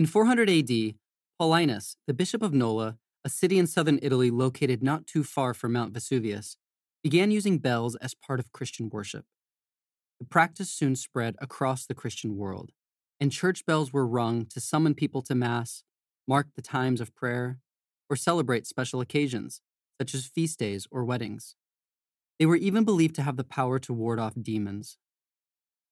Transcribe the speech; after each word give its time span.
In 0.00 0.06
400 0.06 0.48
AD, 0.48 0.94
Paulinus, 1.38 1.96
the 2.06 2.14
bishop 2.14 2.40
of 2.40 2.54
Nola, 2.54 2.96
a 3.22 3.28
city 3.28 3.58
in 3.58 3.66
southern 3.66 3.98
Italy 4.00 4.30
located 4.30 4.82
not 4.82 5.06
too 5.06 5.22
far 5.22 5.52
from 5.52 5.74
Mount 5.74 5.92
Vesuvius, 5.92 6.56
began 7.02 7.30
using 7.30 7.58
bells 7.58 7.96
as 7.96 8.14
part 8.14 8.40
of 8.40 8.50
Christian 8.50 8.88
worship. 8.88 9.26
The 10.18 10.24
practice 10.24 10.70
soon 10.70 10.96
spread 10.96 11.36
across 11.38 11.84
the 11.84 11.94
Christian 11.94 12.38
world, 12.38 12.70
and 13.20 13.30
church 13.30 13.66
bells 13.66 13.92
were 13.92 14.06
rung 14.06 14.46
to 14.46 14.58
summon 14.58 14.94
people 14.94 15.20
to 15.20 15.34
Mass, 15.34 15.84
mark 16.26 16.46
the 16.56 16.62
times 16.62 17.02
of 17.02 17.14
prayer, 17.14 17.58
or 18.08 18.16
celebrate 18.16 18.66
special 18.66 19.02
occasions, 19.02 19.60
such 20.00 20.14
as 20.14 20.24
feast 20.24 20.58
days 20.58 20.88
or 20.90 21.04
weddings. 21.04 21.56
They 22.38 22.46
were 22.46 22.56
even 22.56 22.84
believed 22.84 23.16
to 23.16 23.22
have 23.22 23.36
the 23.36 23.44
power 23.44 23.78
to 23.80 23.92
ward 23.92 24.18
off 24.18 24.32
demons. 24.40 24.96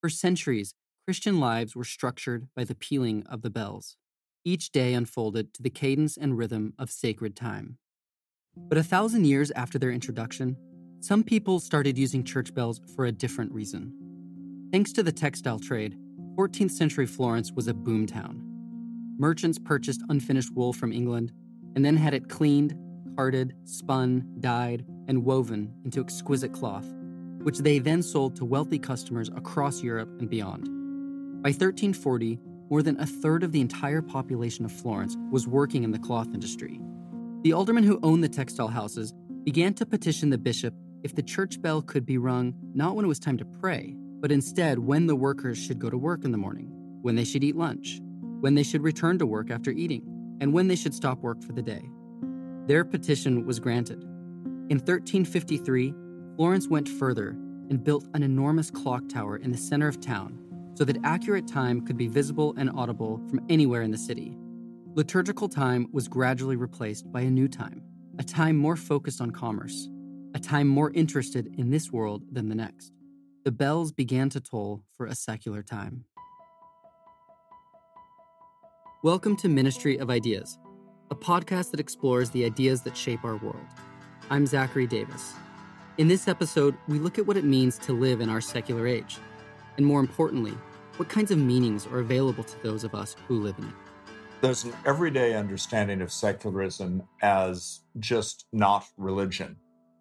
For 0.01 0.09
centuries, 0.09 0.75
Christian 1.09 1.41
lives 1.41 1.75
were 1.75 1.85
structured 1.85 2.49
by 2.55 2.65
the 2.65 2.75
pealing 2.75 3.25
of 3.31 3.41
the 3.41 3.49
bells. 3.49 3.97
Each 4.45 4.71
day 4.71 4.93
unfolded 4.93 5.55
to 5.55 5.63
the 5.63 5.71
cadence 5.71 6.19
and 6.19 6.37
rhythm 6.37 6.75
of 6.79 6.91
sacred 6.91 7.35
time. 7.35 7.79
But 8.55 8.77
a 8.77 8.83
thousand 8.83 9.25
years 9.25 9.51
after 9.52 9.79
their 9.79 9.91
introduction, 9.91 10.55
some 11.01 11.23
people 11.23 11.61
started 11.61 11.97
using 11.97 12.25
church 12.25 12.52
bells 12.52 12.83
for 12.95 13.07
a 13.07 13.11
different 13.11 13.52
reason. 13.52 13.91
Thanks 14.71 14.93
to 14.93 15.02
the 15.02 15.11
textile 15.11 15.59
trade, 15.59 15.97
14th 16.37 16.73
century 16.73 17.07
Florence 17.07 17.52
was 17.52 17.69
a 17.69 17.73
boomtown. 17.73 18.43
Merchants 19.19 19.59
purchased 19.59 20.02
unfinished 20.11 20.55
wool 20.55 20.75
from 20.75 20.93
England 20.93 21.33
and 21.75 21.83
then 21.83 21.97
had 21.97 22.13
it 22.13 22.29
cleaned, 22.29 22.77
carded, 23.16 23.55
spun, 23.65 24.30
dyed, 24.41 24.85
and 25.07 25.25
woven 25.25 25.73
into 25.87 26.02
exquisite 26.02 26.52
cloth, 26.52 26.85
which 27.45 27.61
they 27.61 27.79
then 27.79 28.02
sold 28.02 28.37
to 28.37 28.45
wealthy 28.45 28.79
customers 28.79 29.30
across 29.30 29.83
Europe 29.83 30.11
and 30.21 30.29
beyond. 30.29 30.69
By 31.41 31.51
1340, 31.51 32.41
more 32.69 32.83
than 32.83 32.98
a 32.98 33.06
third 33.06 33.45
of 33.45 33.52
the 33.52 33.60
entire 33.60 34.02
population 34.02 34.65
of 34.65 34.73
Florence 34.73 35.16
was 35.30 35.46
working 35.46 35.84
in 35.84 35.92
the 35.92 35.98
cloth 35.98 36.27
industry. 36.34 36.80
The 37.42 37.52
aldermen 37.52 37.84
who 37.84 38.01
owned 38.02 38.24
the 38.24 38.29
textile 38.29 38.66
houses 38.66 39.15
began 39.45 39.73
to 39.74 39.87
petition 39.87 40.30
the 40.30 40.37
bishop 40.37 40.74
if 41.04 41.15
the 41.15 41.23
church 41.23 41.63
bell 41.63 41.80
could 41.80 42.04
be 42.04 42.18
rung 42.18 42.54
not 42.74 42.96
when 42.96 43.04
it 43.04 43.09
was 43.09 43.21
time 43.21 43.38
to 43.38 43.45
pray, 43.45 43.95
but 44.21 44.32
instead 44.32 44.80
when 44.80 45.07
the 45.07 45.15
workers 45.15 45.57
should 45.57 45.79
go 45.79 45.88
to 45.88 45.96
work 45.96 46.24
in 46.24 46.32
the 46.32 46.38
morning, 46.38 46.73
when 47.02 47.15
they 47.15 47.24
should 47.24 47.45
eat 47.45 47.54
lunch, 47.54 48.01
when 48.41 48.57
they 48.57 48.65
should 48.65 48.82
return 48.82 49.16
to 49.20 49.24
work 49.24 49.48
after 49.48 49.70
eating, 49.70 50.02
and 50.41 50.52
when 50.52 50.66
they 50.66 50.74
should 50.74 50.93
stop 50.93 51.20
work 51.20 51.41
for 51.45 51.52
the 51.52 51.63
day. 51.63 51.88
Their 52.66 52.85
petition 52.85 53.46
was 53.46 53.60
granted. 53.60 54.02
In 54.70 54.79
1353, 54.79 55.95
Florence 56.35 56.66
went 56.66 56.88
further 56.88 57.29
and 57.70 57.85
built 57.85 58.09
an 58.15 58.24
enormous 58.24 58.73
clock 58.73 59.09
tower 59.09 59.37
in 59.37 59.52
the 59.52 59.57
center 59.57 59.87
of 59.87 60.01
town 60.01 60.41
so 60.79 60.84
that 60.84 60.96
accurate 61.02 61.48
time 61.48 61.84
could 61.84 61.96
be 61.96 62.07
visible 62.07 62.54
and 62.57 62.71
audible 62.71 63.21
from 63.29 63.45
anywhere 63.48 63.82
in 63.82 63.90
the 63.90 63.98
city. 63.98 64.37
Liturgical 64.94 65.48
time 65.48 65.88
was 65.93 66.06
gradually 66.06 66.54
replaced 66.54 67.10
by 67.10 67.22
a 67.22 67.31
new 67.31 67.48
time, 67.48 67.82
a 68.20 68.22
time 68.22 68.56
more 68.56 68.76
focused 68.76 69.20
on 69.20 69.32
commerce, 69.32 69.88
a 70.37 70.38
time 70.38 70.69
more 70.69 70.93
interested 70.93 71.53
in 71.59 71.72
this 71.72 71.91
world 71.91 72.22
than 72.31 72.48
the 72.48 72.54
next. 72.54 72.93
The 73.44 73.50
bells 73.50 73.91
began 73.91 74.28
to 74.31 74.41
toll 74.41 74.84
for 74.97 75.06
a 75.06 75.16
secular 75.16 75.65
time. 75.65 76.04
Welcome 79.03 79.34
to 79.38 79.48
Ministry 79.48 79.98
of 79.98 80.10
Ideas, 80.10 80.60
a 81.10 81.16
podcast 81.16 81.72
that 81.72 81.81
explores 81.81 82.31
the 82.31 82.44
ideas 82.44 82.82
that 82.82 82.97
shape 82.97 83.25
our 83.25 83.38
world. 83.38 83.66
I'm 84.31 84.47
Zachary 84.47 84.87
Davis. 84.87 85.32
In 85.97 86.06
this 86.06 86.28
episode, 86.28 86.76
we 86.87 87.00
look 87.00 87.19
at 87.19 87.26
what 87.26 87.37
it 87.37 87.42
means 87.42 87.78
to 87.78 87.92
live 87.92 88.20
in 88.20 88.28
our 88.28 88.41
secular 88.41 88.87
age, 88.87 89.16
and 89.76 89.84
more 89.84 89.98
importantly, 89.98 90.54
what 90.99 91.09
kinds 91.09 91.31
of 91.31 91.38
meanings 91.38 91.87
are 91.87 92.00
available 92.00 92.43
to 92.43 92.62
those 92.65 92.82
of 92.82 92.93
us 92.93 93.15
who 93.28 93.41
live 93.41 93.56
in 93.59 93.65
it? 93.65 93.75
There's 94.41 94.65
an 94.65 94.72
everyday 94.84 95.34
understanding 95.34 96.00
of 96.00 96.10
secularism 96.10 97.04
as 97.22 97.81
just 98.00 98.47
not 98.53 98.84
religion. 98.97 99.56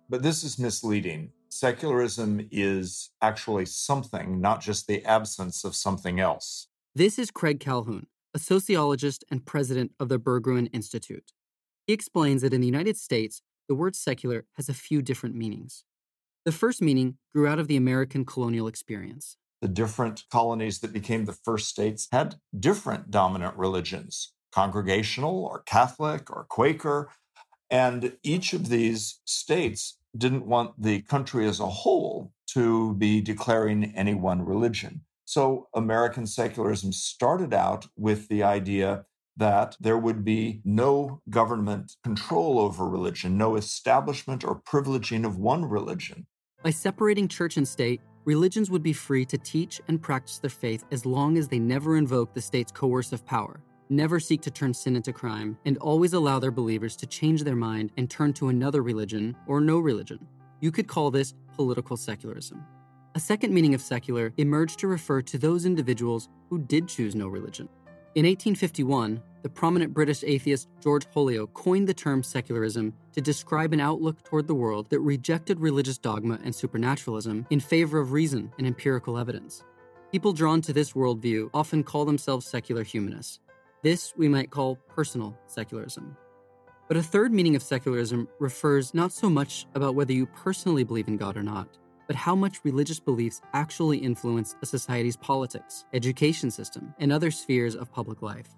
But 0.09 0.23
this 0.23 0.43
is 0.43 0.57
misleading. 0.57 1.31
Secularism 1.49 2.47
is 2.51 3.11
actually 3.21 3.65
something, 3.65 4.41
not 4.41 4.59
just 4.59 4.87
the 4.87 5.05
absence 5.05 5.63
of 5.63 5.75
something 5.75 6.19
else. 6.19 6.67
This 6.95 7.19
is 7.19 7.29
Craig 7.29 7.59
Calhoun, 7.59 8.07
a 8.33 8.39
sociologist 8.39 9.23
and 9.29 9.45
president 9.45 9.91
of 9.99 10.09
the 10.09 10.19
Berggruen 10.19 10.67
Institute. 10.73 11.31
He 11.85 11.93
explains 11.93 12.41
that 12.41 12.53
in 12.53 12.61
the 12.61 12.67
United 12.67 12.97
States, 12.97 13.41
the 13.67 13.75
word 13.75 13.95
secular 13.95 14.45
has 14.53 14.67
a 14.67 14.73
few 14.73 15.03
different 15.03 15.35
meanings. 15.35 15.83
The 16.43 16.51
first 16.51 16.81
meaning 16.81 17.17
grew 17.35 17.47
out 17.47 17.59
of 17.59 17.67
the 17.67 17.77
American 17.77 18.25
colonial 18.25 18.67
experience 18.67 19.37
the 19.61 19.67
different 19.67 20.23
colonies 20.31 20.79
that 20.79 20.93
became 20.93 21.25
the 21.25 21.37
first 21.43 21.67
states 21.67 22.07
had 22.11 22.35
different 22.57 23.11
dominant 23.11 23.55
religions 23.57 24.33
congregational 24.53 25.45
or 25.45 25.61
Catholic 25.67 26.31
or 26.31 26.45
Quaker. 26.49 27.11
And 27.69 28.17
each 28.23 28.53
of 28.53 28.69
these 28.69 29.19
states 29.25 29.99
didn't 30.17 30.47
want 30.47 30.81
the 30.81 31.01
country 31.01 31.47
as 31.47 31.59
a 31.59 31.67
whole 31.67 32.31
to 32.47 32.95
be 32.95 33.21
declaring 33.21 33.93
any 33.95 34.15
one 34.15 34.43
religion. 34.43 35.01
So 35.25 35.67
American 35.75 36.25
secularism 36.25 36.93
started 36.93 37.53
out 37.53 37.87
with 37.95 38.29
the 38.29 38.41
idea 38.41 39.05
that 39.35 39.75
there 39.79 39.97
would 39.97 40.25
be 40.25 40.61
no 40.65 41.21
government 41.29 41.91
control 42.03 42.57
over 42.57 42.89
religion, 42.89 43.37
no 43.37 43.55
establishment 43.57 44.43
or 44.43 44.61
privileging 44.61 45.25
of 45.25 45.37
one 45.37 45.65
religion. 45.65 46.25
By 46.63 46.71
separating 46.71 47.27
church 47.27 47.57
and 47.57 47.67
state, 47.67 48.01
religions 48.27 48.69
would 48.69 48.83
be 48.83 48.91
free 48.91 49.23
to 49.23 49.37
teach 49.37 49.79
and 49.87 50.01
practice 50.01 50.37
their 50.37 50.49
faith 50.49 50.83
as 50.91 51.05
long 51.05 51.37
as 51.37 51.47
they 51.47 51.59
never 51.59 51.95
invoke 51.95 52.33
the 52.33 52.41
state's 52.41 52.73
coercive 52.73 53.25
power, 53.25 53.61
never 53.89 54.19
seek 54.19 54.41
to 54.41 54.51
turn 54.51 54.73
sin 54.73 54.97
into 54.97 55.13
crime, 55.13 55.57
and 55.63 55.77
always 55.77 56.11
allow 56.11 56.37
their 56.37 56.51
believers 56.51 56.97
to 56.97 57.07
change 57.07 57.45
their 57.45 57.55
mind 57.55 57.89
and 57.95 58.09
turn 58.09 58.33
to 58.33 58.49
another 58.49 58.83
religion 58.83 59.33
or 59.47 59.61
no 59.61 59.79
religion. 59.79 60.19
You 60.59 60.73
could 60.73 60.89
call 60.89 61.09
this 61.09 61.35
political 61.55 61.95
secularism. 61.95 62.65
A 63.15 63.19
second 63.19 63.53
meaning 63.53 63.73
of 63.73 63.79
secular 63.79 64.33
emerged 64.35 64.77
to 64.79 64.87
refer 64.87 65.21
to 65.21 65.37
those 65.37 65.65
individuals 65.65 66.27
who 66.49 66.59
did 66.59 66.89
choose 66.89 67.15
no 67.15 67.29
religion. 67.29 67.69
In 68.15 68.25
1851, 68.25 69.23
the 69.47 69.53
prominent 69.53 69.93
British 69.93 70.25
atheist 70.25 70.67
George 70.83 71.05
Holyoake 71.15 71.53
coined 71.53 71.87
the 71.87 71.93
term 71.93 72.21
secularism 72.21 72.91
to 73.13 73.21
describe 73.21 73.71
an 73.71 73.79
outlook 73.79 74.21
toward 74.21 74.45
the 74.45 74.53
world 74.53 74.89
that 74.89 74.99
rejected 74.99 75.61
religious 75.61 75.97
dogma 75.97 76.37
and 76.43 76.53
supernaturalism 76.53 77.47
in 77.49 77.61
favor 77.61 77.97
of 77.97 78.11
reason 78.11 78.51
and 78.57 78.67
empirical 78.67 79.17
evidence. 79.17 79.63
People 80.11 80.33
drawn 80.33 80.59
to 80.63 80.73
this 80.73 80.91
worldview 80.91 81.49
often 81.53 81.81
call 81.81 82.03
themselves 82.03 82.45
secular 82.45 82.83
humanists. 82.83 83.39
This 83.83 84.13
we 84.17 84.27
might 84.27 84.51
call 84.51 84.75
personal 84.89 85.33
secularism. 85.45 86.17
But 86.89 86.97
a 86.97 87.01
third 87.03 87.31
meaning 87.31 87.55
of 87.55 87.63
secularism 87.63 88.27
refers 88.39 88.93
not 88.93 89.13
so 89.13 89.29
much 89.29 89.65
about 89.75 89.95
whether 89.95 90.11
you 90.11 90.25
personally 90.25 90.83
believe 90.83 91.07
in 91.07 91.15
God 91.15 91.37
or 91.37 91.43
not, 91.43 91.69
but 92.05 92.17
how 92.17 92.35
much 92.35 92.65
religious 92.65 92.99
beliefs 92.99 93.39
actually 93.53 93.99
influence 93.99 94.57
a 94.61 94.65
society's 94.65 95.15
politics, 95.15 95.85
education 95.93 96.51
system, 96.51 96.93
and 96.99 97.13
other 97.13 97.31
spheres 97.31 97.77
of 97.77 97.93
public 97.93 98.21
life. 98.21 98.56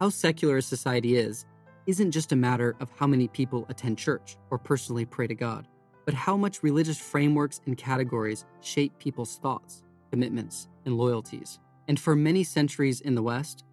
How 0.00 0.08
secular 0.08 0.56
a 0.56 0.62
society 0.62 1.16
is 1.16 1.44
isn't 1.86 2.12
just 2.12 2.32
a 2.32 2.36
matter 2.36 2.74
of 2.80 2.88
how 2.96 3.06
many 3.06 3.28
people 3.28 3.66
attend 3.68 3.98
church 3.98 4.38
or 4.50 4.56
personally 4.56 5.04
pray 5.04 5.26
to 5.26 5.34
God, 5.34 5.68
but 6.06 6.14
how 6.14 6.38
much 6.38 6.62
religious 6.62 6.98
frameworks 6.98 7.60
and 7.66 7.76
categories 7.76 8.46
shape 8.62 8.98
people's 8.98 9.36
thoughts, 9.36 9.82
commitments, 10.10 10.68
and 10.86 10.96
loyalties. 10.96 11.58
And 11.86 12.00
for 12.00 12.16
many 12.16 12.44
centuries 12.44 13.02
in 13.02 13.14
the 13.14 13.22
West, 13.22 13.64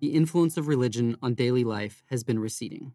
the 0.00 0.08
influence 0.08 0.56
of 0.56 0.66
religion 0.66 1.16
on 1.22 1.34
daily 1.34 1.62
life 1.62 2.02
has 2.10 2.24
been 2.24 2.40
receding. 2.40 2.92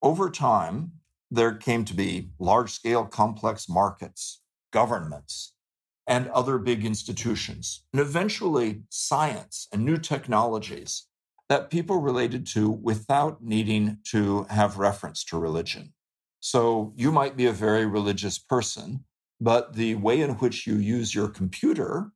Over 0.00 0.30
time, 0.30 0.92
there 1.30 1.54
came 1.54 1.84
to 1.84 1.92
be 1.92 2.30
large 2.38 2.70
scale 2.70 3.04
complex 3.04 3.68
markets, 3.68 4.40
governments, 4.70 5.52
and 6.06 6.30
other 6.30 6.56
big 6.56 6.86
institutions, 6.86 7.84
and 7.92 8.00
eventually 8.00 8.84
science 8.88 9.68
and 9.70 9.84
new 9.84 9.98
technologies 9.98 11.08
that 11.50 11.68
people 11.68 12.00
related 12.00 12.46
to 12.46 12.70
without 12.70 13.42
needing 13.42 13.98
to 14.04 14.44
have 14.44 14.78
reference 14.78 15.24
to 15.24 15.36
religion. 15.36 15.92
So 16.38 16.94
you 16.96 17.10
might 17.10 17.36
be 17.36 17.46
a 17.46 17.52
very 17.52 17.84
religious 17.84 18.38
person, 18.38 19.04
but 19.40 19.74
the 19.74 19.96
way 19.96 20.20
in 20.20 20.30
which 20.36 20.64
you 20.64 20.76
use 20.76 21.12
your 21.12 21.28
computer, 21.28 22.12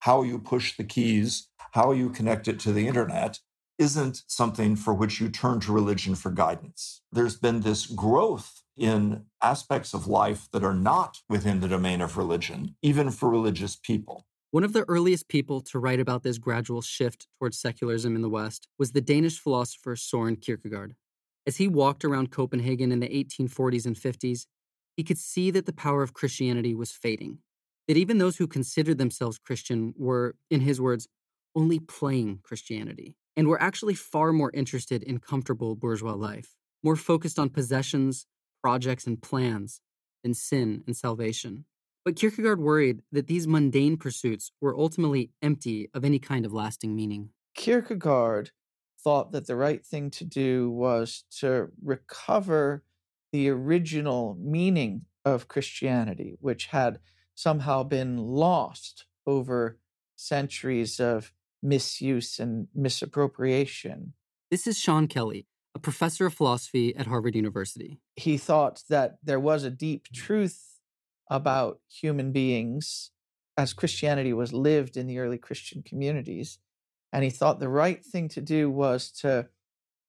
how 0.00 0.22
you 0.22 0.38
push 0.38 0.76
the 0.76 0.84
keys, 0.84 1.48
how 1.72 1.90
you 1.90 2.08
connect 2.08 2.46
it 2.46 2.60
to 2.60 2.72
the 2.72 2.86
internet, 2.86 3.40
isn't 3.76 4.22
something 4.28 4.76
for 4.76 4.94
which 4.94 5.20
you 5.20 5.28
turn 5.28 5.58
to 5.60 5.72
religion 5.72 6.14
for 6.14 6.30
guidance. 6.30 7.02
There's 7.10 7.36
been 7.36 7.60
this 7.60 7.86
growth 7.86 8.62
in 8.76 9.24
aspects 9.42 9.94
of 9.94 10.06
life 10.06 10.48
that 10.52 10.62
are 10.62 10.74
not 10.74 11.18
within 11.28 11.58
the 11.58 11.68
domain 11.68 12.00
of 12.00 12.16
religion, 12.16 12.76
even 12.82 13.10
for 13.10 13.28
religious 13.28 13.74
people. 13.74 14.26
One 14.56 14.64
of 14.64 14.72
the 14.72 14.86
earliest 14.88 15.28
people 15.28 15.60
to 15.60 15.78
write 15.78 16.00
about 16.00 16.22
this 16.22 16.38
gradual 16.38 16.80
shift 16.80 17.28
towards 17.38 17.58
secularism 17.58 18.16
in 18.16 18.22
the 18.22 18.30
West 18.30 18.68
was 18.78 18.92
the 18.92 19.02
Danish 19.02 19.38
philosopher 19.38 19.96
Soren 19.96 20.36
Kierkegaard. 20.36 20.94
As 21.46 21.58
he 21.58 21.68
walked 21.68 22.06
around 22.06 22.30
Copenhagen 22.30 22.90
in 22.90 23.00
the 23.00 23.08
1840s 23.10 23.84
and 23.84 23.94
50s, 23.94 24.46
he 24.96 25.04
could 25.04 25.18
see 25.18 25.50
that 25.50 25.66
the 25.66 25.74
power 25.74 26.02
of 26.02 26.14
Christianity 26.14 26.74
was 26.74 26.90
fading. 26.90 27.40
That 27.86 27.98
even 27.98 28.16
those 28.16 28.38
who 28.38 28.46
considered 28.46 28.96
themselves 28.96 29.38
Christian 29.38 29.92
were, 29.94 30.36
in 30.50 30.62
his 30.62 30.80
words, 30.80 31.06
only 31.54 31.78
playing 31.78 32.40
Christianity. 32.42 33.14
and 33.36 33.48
were 33.48 33.60
actually 33.60 33.94
far 33.94 34.32
more 34.32 34.50
interested 34.54 35.02
in 35.02 35.18
comfortable 35.18 35.74
bourgeois 35.74 36.14
life, 36.14 36.56
more 36.82 36.96
focused 36.96 37.38
on 37.38 37.50
possessions, 37.50 38.26
projects, 38.62 39.06
and 39.06 39.20
plans 39.20 39.82
than 40.22 40.32
sin 40.32 40.82
and 40.86 40.96
salvation. 40.96 41.66
But 42.06 42.14
Kierkegaard 42.14 42.60
worried 42.60 43.02
that 43.10 43.26
these 43.26 43.48
mundane 43.48 43.96
pursuits 43.96 44.52
were 44.60 44.78
ultimately 44.78 45.32
empty 45.42 45.90
of 45.92 46.04
any 46.04 46.20
kind 46.20 46.46
of 46.46 46.52
lasting 46.52 46.94
meaning. 46.94 47.30
Kierkegaard 47.56 48.52
thought 49.02 49.32
that 49.32 49.48
the 49.48 49.56
right 49.56 49.84
thing 49.84 50.12
to 50.12 50.24
do 50.24 50.70
was 50.70 51.24
to 51.40 51.66
recover 51.82 52.84
the 53.32 53.48
original 53.48 54.38
meaning 54.40 55.06
of 55.24 55.48
Christianity, 55.48 56.36
which 56.40 56.66
had 56.66 57.00
somehow 57.34 57.82
been 57.82 58.18
lost 58.18 59.06
over 59.26 59.80
centuries 60.14 61.00
of 61.00 61.32
misuse 61.60 62.38
and 62.38 62.68
misappropriation. 62.72 64.12
This 64.48 64.68
is 64.68 64.78
Sean 64.78 65.08
Kelly, 65.08 65.48
a 65.74 65.80
professor 65.80 66.26
of 66.26 66.34
philosophy 66.34 66.94
at 66.94 67.08
Harvard 67.08 67.34
University. 67.34 67.98
He 68.14 68.38
thought 68.38 68.84
that 68.88 69.18
there 69.24 69.40
was 69.40 69.64
a 69.64 69.70
deep 69.70 70.06
truth 70.12 70.75
about 71.28 71.80
human 71.88 72.32
beings 72.32 73.10
as 73.56 73.72
Christianity 73.72 74.32
was 74.32 74.52
lived 74.52 74.96
in 74.96 75.06
the 75.06 75.18
early 75.18 75.38
Christian 75.38 75.82
communities. 75.82 76.58
And 77.12 77.24
he 77.24 77.30
thought 77.30 77.60
the 77.60 77.68
right 77.68 78.04
thing 78.04 78.28
to 78.30 78.40
do 78.40 78.70
was 78.70 79.10
to 79.22 79.48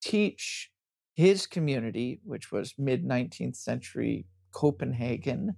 teach 0.02 0.72
his 1.14 1.48
community, 1.48 2.20
which 2.24 2.52
was 2.52 2.74
mid 2.78 3.06
19th 3.06 3.56
century 3.56 4.26
Copenhagen, 4.52 5.56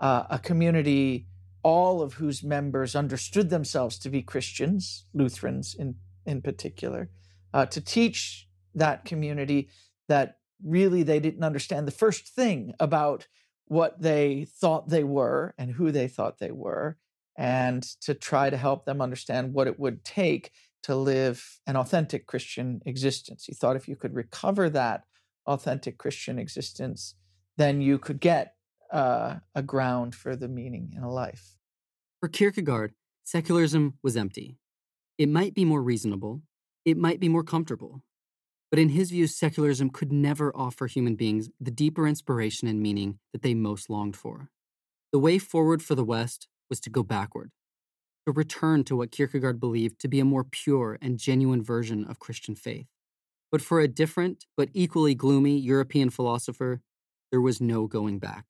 uh, 0.00 0.24
a 0.30 0.38
community 0.38 1.26
all 1.62 2.02
of 2.02 2.14
whose 2.14 2.42
members 2.42 2.94
understood 2.94 3.50
themselves 3.50 3.98
to 3.98 4.08
be 4.08 4.22
Christians, 4.22 5.04
Lutherans 5.12 5.74
in, 5.74 5.96
in 6.24 6.40
particular, 6.40 7.10
uh, 7.52 7.66
to 7.66 7.80
teach 7.80 8.48
that 8.74 9.04
community 9.04 9.68
that 10.08 10.38
really 10.64 11.02
they 11.02 11.20
didn't 11.20 11.44
understand 11.44 11.86
the 11.86 11.92
first 11.92 12.28
thing 12.28 12.72
about 12.80 13.26
what 13.68 14.00
they 14.00 14.46
thought 14.46 14.88
they 14.88 15.04
were 15.04 15.54
and 15.58 15.72
who 15.72 15.92
they 15.92 16.08
thought 16.08 16.38
they 16.38 16.50
were, 16.50 16.96
and 17.36 17.82
to 18.00 18.14
try 18.14 18.50
to 18.50 18.56
help 18.56 18.84
them 18.84 19.00
understand 19.00 19.52
what 19.52 19.66
it 19.66 19.78
would 19.78 20.04
take 20.04 20.50
to 20.82 20.94
live 20.96 21.60
an 21.66 21.76
authentic 21.76 22.26
Christian 22.26 22.80
existence. 22.86 23.44
He 23.44 23.54
thought 23.54 23.76
if 23.76 23.88
you 23.88 23.96
could 23.96 24.14
recover 24.14 24.70
that 24.70 25.04
authentic 25.46 25.98
Christian 25.98 26.38
existence, 26.38 27.14
then 27.56 27.80
you 27.80 27.98
could 27.98 28.20
get 28.20 28.54
uh, 28.92 29.36
a 29.54 29.62
ground 29.62 30.14
for 30.14 30.36
the 30.36 30.48
meaning 30.48 30.92
in 30.96 31.02
a 31.02 31.12
life. 31.12 31.56
For 32.20 32.28
Kierkegaard, 32.28 32.94
secularism 33.24 33.98
was 34.02 34.16
empty. 34.16 34.58
It 35.18 35.28
might 35.28 35.54
be 35.54 35.64
more 35.64 35.82
reasonable, 35.82 36.42
it 36.84 36.96
might 36.96 37.20
be 37.20 37.28
more 37.28 37.44
comfortable, 37.44 38.02
but 38.70 38.78
in 38.78 38.90
his 38.90 39.10
view, 39.10 39.26
secularism 39.26 39.90
could 39.90 40.12
never 40.12 40.54
offer 40.54 40.86
human 40.86 41.14
beings 41.14 41.48
the 41.60 41.70
deeper 41.70 42.06
inspiration 42.06 42.68
and 42.68 42.80
meaning 42.80 43.18
that 43.32 43.42
they 43.42 43.54
most 43.54 43.88
longed 43.88 44.16
for. 44.16 44.50
The 45.12 45.18
way 45.18 45.38
forward 45.38 45.82
for 45.82 45.94
the 45.94 46.04
West 46.04 46.48
was 46.68 46.80
to 46.80 46.90
go 46.90 47.02
backward, 47.02 47.50
to 48.26 48.32
return 48.32 48.84
to 48.84 48.96
what 48.96 49.10
Kierkegaard 49.10 49.58
believed 49.58 49.98
to 50.00 50.08
be 50.08 50.20
a 50.20 50.24
more 50.24 50.44
pure 50.44 50.98
and 51.00 51.18
genuine 51.18 51.62
version 51.62 52.04
of 52.04 52.18
Christian 52.18 52.54
faith. 52.54 52.86
But 53.50 53.62
for 53.62 53.80
a 53.80 53.88
different 53.88 54.44
but 54.56 54.68
equally 54.74 55.14
gloomy 55.14 55.58
European 55.58 56.10
philosopher, 56.10 56.82
there 57.30 57.40
was 57.40 57.60
no 57.60 57.86
going 57.86 58.18
back. 58.18 58.44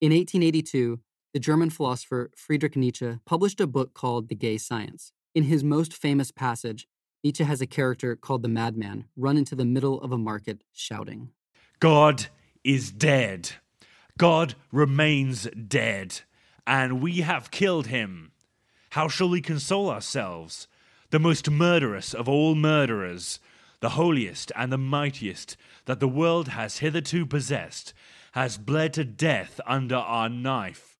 In 0.00 0.12
1882, 0.12 1.00
the 1.32 1.40
German 1.40 1.70
philosopher 1.70 2.30
Friedrich 2.36 2.76
Nietzsche 2.76 3.18
published 3.26 3.60
a 3.60 3.66
book 3.66 3.94
called 3.94 4.28
The 4.28 4.34
Gay 4.34 4.58
Science. 4.58 5.12
In 5.34 5.44
his 5.44 5.64
most 5.64 5.94
famous 5.94 6.30
passage, 6.30 6.86
Nietzsche 7.24 7.44
has 7.44 7.60
a 7.60 7.66
character 7.66 8.14
called 8.14 8.42
the 8.42 8.48
Madman 8.48 9.06
run 9.16 9.36
into 9.36 9.56
the 9.56 9.64
middle 9.64 10.00
of 10.00 10.12
a 10.12 10.18
market 10.18 10.62
shouting, 10.72 11.30
God 11.80 12.26
is 12.64 12.90
dead. 12.90 13.52
God 14.18 14.54
remains 14.72 15.46
dead, 15.50 16.20
and 16.66 17.00
we 17.00 17.20
have 17.20 17.50
killed 17.50 17.86
him. 17.86 18.32
How 18.90 19.08
shall 19.08 19.28
we 19.28 19.40
console 19.40 19.90
ourselves? 19.90 20.66
The 21.10 21.18
most 21.18 21.50
murderous 21.50 22.14
of 22.14 22.28
all 22.28 22.54
murderers, 22.54 23.40
the 23.80 23.90
holiest 23.90 24.50
and 24.56 24.72
the 24.72 24.78
mightiest 24.78 25.56
that 25.86 26.00
the 26.00 26.08
world 26.08 26.48
has 26.48 26.78
hitherto 26.78 27.26
possessed, 27.26 27.94
has 28.32 28.58
bled 28.58 28.92
to 28.94 29.04
death 29.04 29.60
under 29.66 29.96
our 29.96 30.28
knife. 30.28 30.98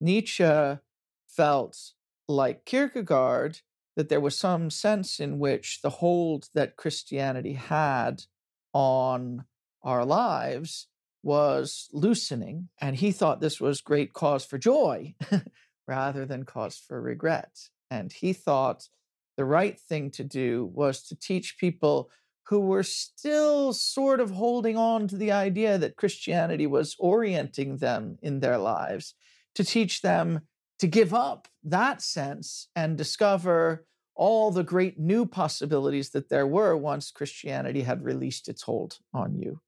Nietzsche 0.00 0.78
felt 1.26 1.92
like 2.26 2.64
Kierkegaard 2.64 3.60
that 3.96 4.08
there 4.08 4.20
was 4.20 4.38
some 4.38 4.70
sense 4.70 5.18
in 5.18 5.38
which 5.38 5.80
the 5.82 5.90
hold 5.90 6.48
that 6.54 6.76
Christianity 6.76 7.54
had 7.54 8.24
on 8.72 9.44
our 9.82 10.04
lives 10.04 10.88
was 11.22 11.88
loosening. 11.92 12.68
And 12.80 12.96
he 12.96 13.10
thought 13.10 13.40
this 13.40 13.60
was 13.60 13.80
great 13.80 14.12
cause 14.12 14.44
for 14.44 14.58
joy 14.58 15.14
rather 15.88 16.24
than 16.26 16.44
cause 16.44 16.76
for 16.76 17.00
regret. 17.00 17.70
And 17.90 18.12
he 18.12 18.32
thought 18.32 18.88
the 19.36 19.44
right 19.44 19.78
thing 19.78 20.10
to 20.12 20.24
do 20.24 20.70
was 20.72 21.02
to 21.04 21.16
teach 21.16 21.58
people 21.58 22.10
who 22.44 22.60
were 22.60 22.82
still 22.82 23.72
sort 23.72 24.20
of 24.20 24.30
holding 24.30 24.76
on 24.76 25.08
to 25.08 25.16
the 25.16 25.32
idea 25.32 25.78
that 25.78 25.96
Christianity 25.96 26.66
was 26.66 26.94
orienting 26.98 27.78
them 27.78 28.18
in 28.22 28.40
their 28.40 28.58
lives, 28.58 29.14
to 29.56 29.64
teach 29.64 30.02
them 30.02 30.42
to 30.78 30.86
give 30.86 31.14
up 31.14 31.48
that 31.64 32.02
sense 32.02 32.68
and 32.76 32.96
discover 32.96 33.86
all 34.14 34.50
the 34.50 34.64
great 34.64 34.98
new 34.98 35.26
possibilities 35.26 36.10
that 36.10 36.28
there 36.28 36.46
were 36.46 36.76
once 36.76 37.10
Christianity 37.10 37.82
had 37.82 38.02
released 38.02 38.48
its 38.48 38.62
hold 38.62 38.98
on 39.12 39.36
you. 39.36 39.60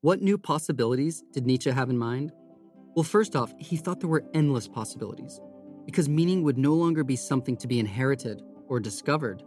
What 0.00 0.22
new 0.22 0.36
possibilities 0.38 1.22
did 1.32 1.46
Nietzsche 1.46 1.70
have 1.70 1.88
in 1.88 1.98
mind? 1.98 2.32
Well, 2.96 3.04
first 3.04 3.36
off, 3.36 3.54
he 3.58 3.76
thought 3.76 4.00
there 4.00 4.08
were 4.08 4.24
endless 4.34 4.66
possibilities, 4.66 5.40
because 5.86 6.08
meaning 6.08 6.42
would 6.42 6.58
no 6.58 6.74
longer 6.74 7.04
be 7.04 7.16
something 7.16 7.56
to 7.58 7.68
be 7.68 7.78
inherited 7.78 8.42
or 8.68 8.80
discovered, 8.80 9.42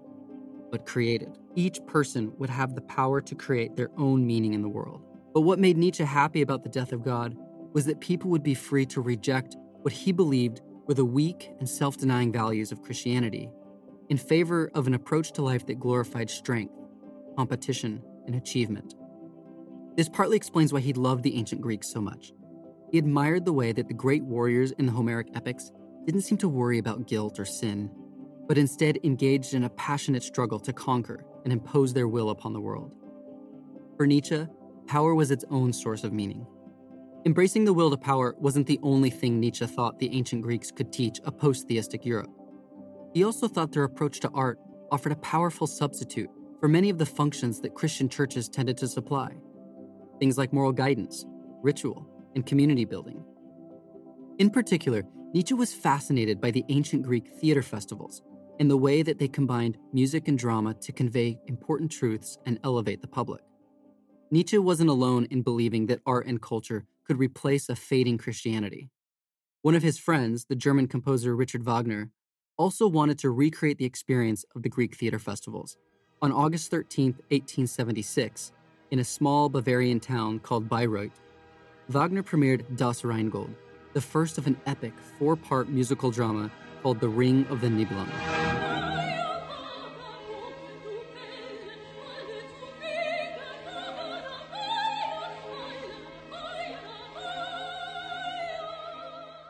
but 0.72 0.86
created. 0.86 1.38
Each 1.56 1.80
person 1.86 2.32
would 2.38 2.50
have 2.50 2.76
the 2.76 2.82
power 2.82 3.22
to 3.22 3.36
create 3.36 3.76
their 3.76 3.92
own 3.98 4.26
meaning 4.26 4.54
in 4.54 4.62
the 4.62 4.70
world. 4.70 5.04
But 5.34 5.42
what 5.42 5.60
made 5.60 5.78
Nietzsche 5.78 6.04
happy 6.04 6.42
about 6.42 6.64
the 6.64 6.70
death 6.70 6.94
of 6.94 7.04
God 7.04 7.36
was 7.74 7.86
that 7.86 8.00
people 8.00 8.30
would 8.32 8.44
be 8.44 8.54
free 8.54 8.86
to 8.88 9.02
reject 9.02 9.58
what 9.82 9.94
he 9.94 10.14
believed 10.14 10.62
were 10.88 10.94
the 10.94 11.06
weak 11.06 11.52
and 11.60 11.68
self 11.68 11.98
denying 11.98 12.32
values 12.32 12.72
of 12.72 12.82
Christianity 12.82 13.50
in 14.10 14.18
favor 14.18 14.70
of 14.76 14.88
an 14.88 14.94
approach 14.94 15.32
to 15.34 15.42
life 15.42 15.66
that 15.66 15.80
glorified 15.80 16.30
strength, 16.30 16.74
competition, 17.38 18.04
and 18.28 18.36
achievement. 18.36 18.96
This 19.96 20.10
partly 20.10 20.38
explains 20.38 20.74
why 20.74 20.82
he 20.82 20.94
loved 20.94 21.24
the 21.24 21.38
ancient 21.38 21.62
Greeks 21.62 21.92
so 21.92 22.02
much. 22.02 22.34
He 22.92 22.98
admired 22.98 23.46
the 23.46 23.54
way 23.54 23.72
that 23.72 23.88
the 23.88 23.94
great 23.94 24.24
warriors 24.24 24.72
in 24.72 24.86
the 24.86 24.92
Homeric 24.92 25.30
epics 25.36 25.72
didn't 26.06 26.22
seem 26.22 26.38
to 26.40 26.50
worry 26.50 26.78
about 26.78 27.08
guilt 27.08 27.40
or 27.40 27.46
sin, 27.46 27.90
but 28.48 28.58
instead 28.58 29.00
engaged 29.04 29.54
in 29.54 29.64
a 29.64 29.70
passionate 29.70 30.24
struggle 30.24 30.60
to 30.60 30.74
conquer 30.74 31.26
and 31.44 31.52
impose 31.52 31.94
their 31.94 32.08
will 32.08 32.30
upon 32.30 32.54
the 32.54 32.62
world. 32.62 32.92
For 33.98 34.06
Nietzsche, 34.06 34.46
power 34.86 35.16
was 35.16 35.32
its 35.32 35.46
own 35.50 35.74
source 35.74 36.04
of 36.04 36.14
meaning. 36.14 36.46
Embracing 37.26 37.66
the 37.66 37.74
will 37.74 37.90
to 37.90 37.98
power 37.98 38.36
wasn't 38.38 38.68
the 38.68 38.80
only 38.84 39.10
thing 39.10 39.40
Nietzsche 39.40 39.66
thought 39.66 39.98
the 39.98 40.16
ancient 40.16 40.44
Greeks 40.44 40.70
could 40.70 40.94
teach 40.94 41.20
a 41.24 41.32
post 41.32 41.68
theistic 41.68 42.06
Europe. 42.06 42.30
He 43.16 43.24
also 43.24 43.48
thought 43.48 43.72
their 43.72 43.84
approach 43.84 44.20
to 44.20 44.30
art 44.30 44.60
offered 44.92 45.12
a 45.12 45.18
powerful 45.18 45.66
substitute 45.66 46.30
for 46.60 46.68
many 46.68 46.92
of 46.92 47.00
the 47.00 47.06
functions 47.06 47.60
that 47.62 47.74
Christian 47.74 48.10
churches 48.10 48.48
tended 48.48 48.78
to 48.78 48.88
supply 48.88 49.32
things 50.20 50.38
like 50.38 50.54
moral 50.54 50.72
guidance, 50.72 51.26
ritual, 51.62 52.08
and 52.36 52.46
community 52.46 52.86
building. 52.86 53.22
In 54.38 54.52
particular, 54.52 55.04
Nietzsche 55.34 55.56
was 55.56 55.74
fascinated 55.74 56.40
by 56.40 56.52
the 56.52 56.64
ancient 56.70 57.04
Greek 57.04 57.28
theater 57.42 57.64
festivals 57.64 58.22
and 58.60 58.70
the 58.70 58.78
way 58.78 59.02
that 59.02 59.18
they 59.20 59.28
combined 59.28 59.78
music 59.92 60.28
and 60.28 60.38
drama 60.38 60.76
to 60.76 60.94
convey 60.94 61.40
important 61.48 61.92
truths 61.92 62.38
and 62.46 62.60
elevate 62.64 63.02
the 63.02 63.08
public. 63.08 63.42
Nietzsche 64.32 64.58
wasn't 64.58 64.90
alone 64.90 65.28
in 65.32 65.42
believing 65.42 65.88
that 65.88 66.00
art 66.06 66.28
and 66.28 66.42
culture 66.42 66.86
could 67.06 67.20
replace 67.20 67.70
a 67.70 67.76
fading 67.76 68.18
Christianity. 68.18 68.90
One 69.62 69.76
of 69.76 69.84
his 69.84 69.98
friends, 69.98 70.46
the 70.46 70.56
German 70.56 70.88
composer 70.88 71.36
Richard 71.36 71.64
Wagner, 71.64 72.12
also 72.58 72.88
wanted 72.88 73.20
to 73.20 73.30
recreate 73.30 73.78
the 73.78 73.86
experience 73.86 74.46
of 74.56 74.64
the 74.64 74.70
Greek 74.70 74.96
theater 74.96 75.20
festivals. 75.20 75.78
On 76.22 76.32
August 76.32 76.72
13, 76.72 77.08
1876, 77.30 78.52
in 78.92 79.00
a 79.00 79.04
small 79.04 79.50
Bavarian 79.50 80.00
town 80.00 80.40
called 80.40 80.70
Bayreuth, 80.70 81.20
Wagner 81.90 82.24
premiered 82.24 82.78
Das 82.78 83.04
Rheingold, 83.04 83.54
the 83.94 84.02
first 84.02 84.38
of 84.38 84.48
an 84.48 84.58
epic 84.66 84.94
four 85.20 85.36
part 85.36 85.70
musical 85.70 86.12
drama 86.12 86.52
called 86.82 87.00
The 87.00 87.10
Ring 87.10 87.46
of 87.50 87.62
the 87.62 87.68
Nibelung. 87.68 88.10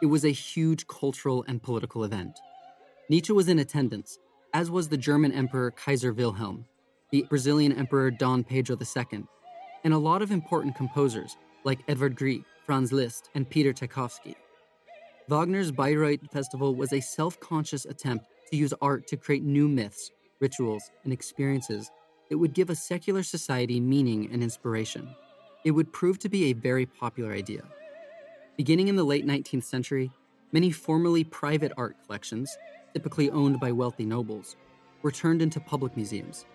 It 0.05 0.09
was 0.09 0.23
a 0.23 0.29
huge 0.29 0.85
cultural 0.85 1.43
and 1.47 1.63
political 1.63 2.03
event. 2.03 2.39
Nietzsche 3.09 3.33
was 3.33 3.47
in 3.47 3.57
attendance, 3.57 4.19
as 4.53 4.69
was 4.69 4.87
the 4.87 4.97
German 4.97 5.31
Emperor 5.31 5.71
Kaiser 5.71 6.13
Wilhelm, 6.13 6.65
the 7.11 7.23
Brazilian 7.27 7.71
Emperor 7.71 8.11
Dom 8.11 8.43
Pedro 8.43 8.77
II, 8.77 9.23
and 9.83 9.95
a 9.95 9.97
lot 9.97 10.21
of 10.21 10.29
important 10.29 10.75
composers 10.75 11.37
like 11.63 11.79
Edvard 11.87 12.15
Grieg, 12.15 12.43
Franz 12.67 12.91
Liszt, 12.91 13.31
and 13.33 13.49
Peter 13.49 13.73
Tchaikovsky. 13.73 14.35
Wagner's 15.27 15.71
Bayreuth 15.71 16.31
Festival 16.31 16.75
was 16.75 16.93
a 16.93 17.01
self 17.01 17.39
conscious 17.39 17.85
attempt 17.85 18.27
to 18.51 18.57
use 18.57 18.75
art 18.83 19.07
to 19.07 19.17
create 19.17 19.41
new 19.41 19.67
myths, 19.67 20.11
rituals, 20.39 20.91
and 21.03 21.13
experiences 21.13 21.89
that 22.29 22.37
would 22.37 22.53
give 22.53 22.69
a 22.69 22.75
secular 22.75 23.23
society 23.23 23.79
meaning 23.79 24.29
and 24.31 24.43
inspiration. 24.43 25.09
It 25.63 25.71
would 25.71 25.91
prove 25.91 26.19
to 26.19 26.29
be 26.29 26.51
a 26.51 26.53
very 26.53 26.85
popular 26.85 27.31
idea. 27.31 27.63
Beginning 28.57 28.87
in 28.87 28.95
the 28.95 29.03
late 29.03 29.25
19th 29.25 29.65
century, 29.65 30.09
many 30.53 30.71
formerly 30.71 31.25
private 31.25 31.73
art 31.75 31.97
collections, 32.05 32.57
typically 32.93 33.29
owned 33.29 33.59
by 33.59 33.73
wealthy 33.73 34.05
nobles, 34.05 34.55
were 35.01 35.11
turned 35.11 35.41
into 35.41 35.59
public 35.59 35.97
museums, 35.97 36.45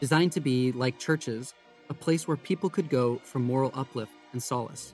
designed 0.00 0.32
to 0.32 0.40
be, 0.40 0.70
like 0.72 0.98
churches, 0.98 1.54
a 1.88 1.94
place 1.94 2.28
where 2.28 2.36
people 2.36 2.68
could 2.68 2.90
go 2.90 3.16
for 3.24 3.38
moral 3.38 3.70
uplift 3.72 4.12
and 4.32 4.42
solace. 4.42 4.92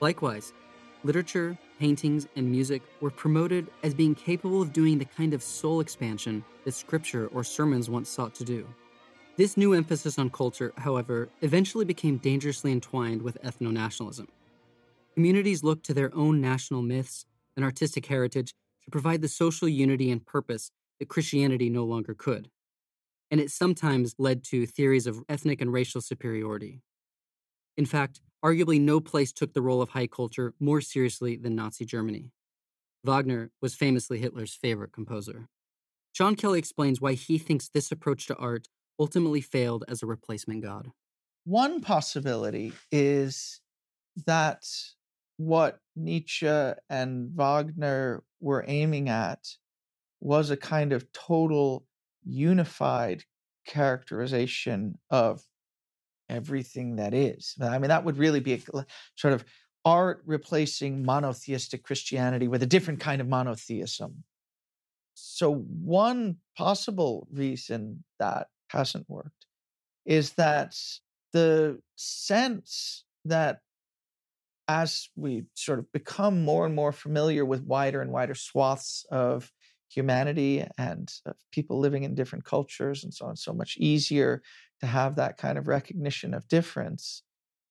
Likewise, 0.00 0.52
literature, 1.02 1.58
paintings, 1.80 2.28
and 2.36 2.48
music 2.48 2.82
were 3.00 3.10
promoted 3.10 3.66
as 3.82 3.92
being 3.92 4.14
capable 4.14 4.62
of 4.62 4.72
doing 4.72 4.96
the 4.96 5.04
kind 5.04 5.34
of 5.34 5.42
soul 5.42 5.80
expansion 5.80 6.44
that 6.64 6.72
scripture 6.72 7.26
or 7.34 7.42
sermons 7.42 7.90
once 7.90 8.08
sought 8.08 8.32
to 8.36 8.44
do. 8.44 8.64
This 9.36 9.56
new 9.56 9.72
emphasis 9.72 10.20
on 10.20 10.30
culture, 10.30 10.72
however, 10.76 11.28
eventually 11.40 11.84
became 11.84 12.18
dangerously 12.18 12.70
entwined 12.70 13.22
with 13.22 13.42
ethno 13.42 13.72
nationalism. 13.72 14.28
Communities 15.20 15.62
looked 15.62 15.84
to 15.84 15.92
their 15.92 16.10
own 16.14 16.40
national 16.40 16.80
myths 16.80 17.26
and 17.54 17.62
artistic 17.62 18.06
heritage 18.06 18.54
to 18.82 18.90
provide 18.90 19.20
the 19.20 19.28
social 19.28 19.68
unity 19.68 20.10
and 20.10 20.24
purpose 20.24 20.70
that 20.98 21.10
Christianity 21.10 21.68
no 21.68 21.84
longer 21.84 22.14
could. 22.14 22.48
And 23.30 23.38
it 23.38 23.50
sometimes 23.50 24.14
led 24.16 24.42
to 24.44 24.64
theories 24.64 25.06
of 25.06 25.20
ethnic 25.28 25.60
and 25.60 25.70
racial 25.70 26.00
superiority. 26.00 26.80
In 27.76 27.84
fact, 27.84 28.22
arguably 28.42 28.80
no 28.80 28.98
place 28.98 29.30
took 29.30 29.52
the 29.52 29.60
role 29.60 29.82
of 29.82 29.90
high 29.90 30.06
culture 30.06 30.54
more 30.58 30.80
seriously 30.80 31.36
than 31.36 31.54
Nazi 31.54 31.84
Germany. 31.84 32.32
Wagner 33.04 33.50
was 33.60 33.74
famously 33.74 34.20
Hitler's 34.20 34.54
favorite 34.54 34.92
composer. 34.94 35.50
Sean 36.12 36.34
Kelly 36.34 36.58
explains 36.58 36.98
why 36.98 37.12
he 37.12 37.36
thinks 37.36 37.68
this 37.68 37.92
approach 37.92 38.26
to 38.28 38.36
art 38.36 38.68
ultimately 38.98 39.42
failed 39.42 39.84
as 39.86 40.02
a 40.02 40.06
replacement 40.06 40.62
god. 40.62 40.92
One 41.44 41.82
possibility 41.82 42.72
is 42.90 43.60
that 44.24 44.64
what 45.40 45.78
Nietzsche 45.96 46.46
and 46.90 47.30
Wagner 47.34 48.22
were 48.40 48.62
aiming 48.68 49.08
at 49.08 49.48
was 50.20 50.50
a 50.50 50.56
kind 50.56 50.92
of 50.92 51.10
total 51.12 51.86
unified 52.22 53.24
characterization 53.66 54.98
of 55.08 55.42
everything 56.28 56.96
that 56.96 57.14
is. 57.14 57.54
I 57.58 57.78
mean, 57.78 57.88
that 57.88 58.04
would 58.04 58.18
really 58.18 58.40
be 58.40 58.52
a 58.52 58.86
sort 59.16 59.32
of 59.32 59.46
art 59.86 60.22
replacing 60.26 61.06
monotheistic 61.06 61.84
Christianity 61.84 62.46
with 62.46 62.62
a 62.62 62.66
different 62.66 63.00
kind 63.00 63.22
of 63.22 63.26
monotheism. 63.26 64.24
So, 65.14 65.54
one 65.54 66.36
possible 66.54 67.26
reason 67.32 68.04
that 68.18 68.48
hasn't 68.68 69.08
worked 69.08 69.46
is 70.04 70.32
that 70.32 70.76
the 71.32 71.80
sense 71.96 73.04
that 73.24 73.60
as 74.70 75.08
we 75.16 75.42
sort 75.54 75.80
of 75.80 75.90
become 75.90 76.44
more 76.44 76.64
and 76.64 76.76
more 76.76 76.92
familiar 76.92 77.44
with 77.44 77.64
wider 77.64 78.00
and 78.00 78.12
wider 78.12 78.36
swaths 78.36 79.04
of 79.10 79.50
humanity 79.88 80.64
and 80.78 81.12
of 81.26 81.34
people 81.50 81.80
living 81.80 82.04
in 82.04 82.14
different 82.14 82.44
cultures 82.44 83.02
and 83.02 83.12
so 83.12 83.26
on, 83.26 83.34
so 83.34 83.52
much 83.52 83.76
easier 83.78 84.40
to 84.78 84.86
have 84.86 85.16
that 85.16 85.36
kind 85.36 85.58
of 85.58 85.66
recognition 85.66 86.32
of 86.32 86.46
difference. 86.46 87.24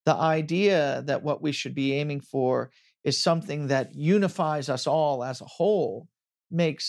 The 0.05 0.13
idea 0.13 1.01
that 1.05 1.23
what 1.23 1.41
we 1.41 1.53
should 1.53 1.73
be 1.73 1.93
aiming 1.93 2.19
for 2.19 2.69
is 3.05 3.17
something 3.17 3.67
that 3.67 3.95
unifies 3.95 4.67
us 4.67 4.85
all 4.85 5.23
as 5.23 5.39
a 5.39 5.45
whole 5.45 6.09
makes 6.51 6.85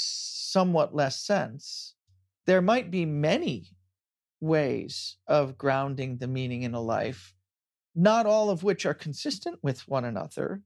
somewhat 0.51 0.93
less 0.93 1.25
sense. 1.25 1.95
There 2.47 2.63
might 2.63 2.91
be 2.91 3.07
many 3.07 3.77
ways 4.41 5.19
of 5.29 5.57
grounding 5.57 6.19
the 6.19 6.27
meaning 6.27 6.65
in 6.65 6.75
a 6.75 6.81
life 6.81 7.33
not 8.01 8.25
all 8.25 8.49
of 8.49 8.63
which 8.63 8.87
are 8.87 8.95
consistent 8.95 9.59
with 9.63 9.87
one 9.87 10.07
another, 10.07 10.63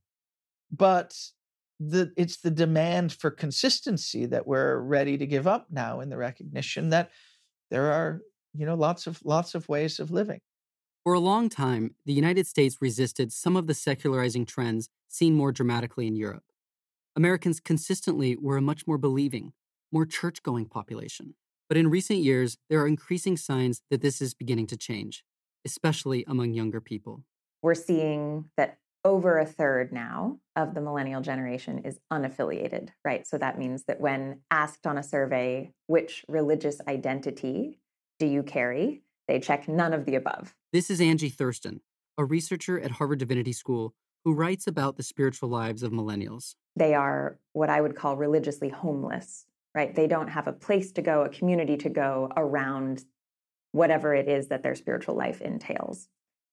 but 0.70 1.18
the 1.80 2.12
it's 2.16 2.36
the 2.36 2.50
demand 2.50 3.12
for 3.12 3.30
consistency 3.32 4.24
that 4.26 4.46
we're 4.46 4.78
ready 4.78 5.18
to 5.18 5.26
give 5.26 5.48
up 5.48 5.66
now 5.68 5.98
in 5.98 6.10
the 6.10 6.16
recognition 6.16 6.90
that 6.90 7.10
there 7.72 7.90
are 7.90 8.20
you 8.54 8.64
know 8.64 8.76
lots 8.76 9.08
of 9.08 9.20
lots 9.24 9.56
of 9.56 9.68
ways 9.68 9.98
of 9.98 10.12
living. 10.12 10.38
For 11.02 11.14
a 11.14 11.18
long 11.18 11.48
time 11.48 11.96
the 12.06 12.12
united 12.12 12.46
states 12.46 12.76
resisted 12.80 13.32
some 13.32 13.56
of 13.56 13.66
the 13.66 13.74
secularizing 13.74 14.46
trends 14.46 14.88
seen 15.08 15.34
more 15.34 15.50
dramatically 15.50 16.06
in 16.06 16.14
europe. 16.14 16.44
Americans 17.16 17.58
consistently 17.58 18.36
were 18.36 18.56
a 18.56 18.62
much 18.62 18.86
more 18.86 18.98
believing 18.98 19.52
more 19.90 20.06
church-going 20.06 20.66
population. 20.66 21.34
But 21.68 21.78
in 21.78 21.90
recent 21.90 22.20
years 22.20 22.56
there 22.70 22.80
are 22.80 22.86
increasing 22.86 23.36
signs 23.36 23.82
that 23.90 24.02
this 24.02 24.22
is 24.22 24.34
beginning 24.34 24.68
to 24.68 24.76
change 24.76 25.24
especially 25.64 26.24
among 26.26 26.54
younger 26.54 26.80
people. 26.80 27.24
We're 27.62 27.74
seeing 27.74 28.50
that 28.56 28.78
over 29.04 29.38
a 29.38 29.46
third 29.46 29.92
now 29.92 30.38
of 30.56 30.74
the 30.74 30.80
millennial 30.80 31.20
generation 31.20 31.80
is 31.80 32.00
unaffiliated, 32.12 32.88
right? 33.04 33.26
So 33.26 33.36
that 33.38 33.58
means 33.58 33.84
that 33.84 34.00
when 34.00 34.40
asked 34.50 34.86
on 34.86 34.96
a 34.96 35.02
survey, 35.02 35.72
which 35.86 36.24
religious 36.28 36.80
identity 36.88 37.78
do 38.18 38.26
you 38.26 38.42
carry? 38.42 39.02
They 39.28 39.40
check 39.40 39.68
none 39.68 39.92
of 39.92 40.06
the 40.06 40.14
above. 40.14 40.54
This 40.72 40.90
is 40.90 41.00
Angie 41.00 41.28
Thurston, 41.28 41.80
a 42.16 42.24
researcher 42.24 42.80
at 42.80 42.92
Harvard 42.92 43.18
Divinity 43.18 43.52
School 43.52 43.94
who 44.24 44.32
writes 44.32 44.66
about 44.66 44.96
the 44.96 45.02
spiritual 45.02 45.50
lives 45.50 45.82
of 45.82 45.92
millennials. 45.92 46.54
They 46.76 46.94
are 46.94 47.38
what 47.52 47.68
I 47.68 47.80
would 47.80 47.94
call 47.94 48.16
religiously 48.16 48.70
homeless, 48.70 49.44
right? 49.74 49.94
They 49.94 50.06
don't 50.06 50.28
have 50.28 50.46
a 50.46 50.52
place 50.52 50.92
to 50.92 51.02
go, 51.02 51.22
a 51.22 51.28
community 51.28 51.76
to 51.78 51.90
go 51.90 52.30
around 52.36 53.04
whatever 53.74 54.14
it 54.14 54.28
is 54.28 54.46
that 54.48 54.62
their 54.62 54.76
spiritual 54.76 55.16
life 55.16 55.42
entails. 55.42 56.06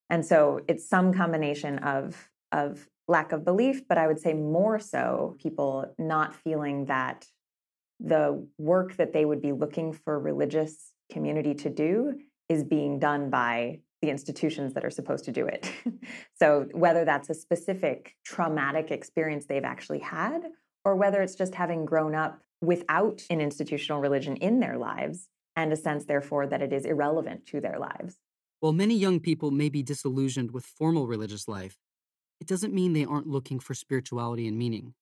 And 0.10 0.26
so 0.26 0.60
it's 0.68 0.90
some 0.90 1.14
combination 1.14 1.78
of 1.80 2.30
of 2.52 2.90
lack 3.08 3.32
of 3.32 3.46
belief, 3.46 3.88
but 3.88 3.98
I 3.98 4.08
would 4.08 4.20
say 4.20 4.34
more 4.34 4.80
so 4.80 5.38
people 5.40 5.94
not 6.00 6.34
feeling 6.34 6.86
that 6.86 7.28
the 8.00 8.46
work 8.58 8.96
that 8.98 9.14
they 9.14 9.24
would 9.24 9.42
be 9.42 9.52
looking 9.52 9.94
for 9.94 10.20
religious 10.20 10.94
community 11.12 11.54
to 11.54 11.70
do 11.70 12.16
is 12.50 12.64
being 12.64 12.98
done 12.98 13.30
by 13.30 13.80
the 14.02 14.10
institutions 14.10 14.74
that 14.74 14.84
are 14.84 14.90
supposed 14.90 15.26
to 15.26 15.32
do 15.32 15.46
it. 15.46 15.72
so 16.34 16.68
whether 16.72 17.06
that's 17.06 17.30
a 17.30 17.36
specific 17.36 18.16
traumatic 18.26 18.90
experience 18.90 19.46
they've 19.46 19.64
actually 19.64 20.00
had 20.00 20.42
or 20.84 20.96
whether 20.96 21.22
it's 21.22 21.36
just 21.36 21.54
having 21.54 21.86
grown 21.86 22.16
up 22.16 22.42
without 22.62 23.22
an 23.30 23.40
institutional 23.40 24.02
religion 24.02 24.36
in 24.38 24.60
their 24.60 24.78
lives 24.78 25.28
and 25.62 25.72
a 25.72 25.76
sense, 25.76 26.06
therefore, 26.06 26.48
that 26.48 26.62
it 26.62 26.74
is 26.74 26.86
irrelevant 26.86 27.46
to 27.48 27.62
their 27.62 27.78
lives. 27.80 28.18
While 28.60 28.74
many 28.74 28.96
young 28.96 29.20
people 29.20 29.52
may 29.52 29.70
be 29.70 29.84
disillusioned 29.84 30.52
with 30.52 30.66
formal 30.66 31.08
religious 31.08 31.48
life, 31.48 31.78
it 32.40 32.48
doesn't 32.48 32.74
mean 32.74 32.94
they 32.94 33.06
aren't 33.06 33.28
looking 33.28 33.60
for 33.60 33.74
spirituality 33.74 34.48
and 34.48 34.58
meaning. 34.58 34.94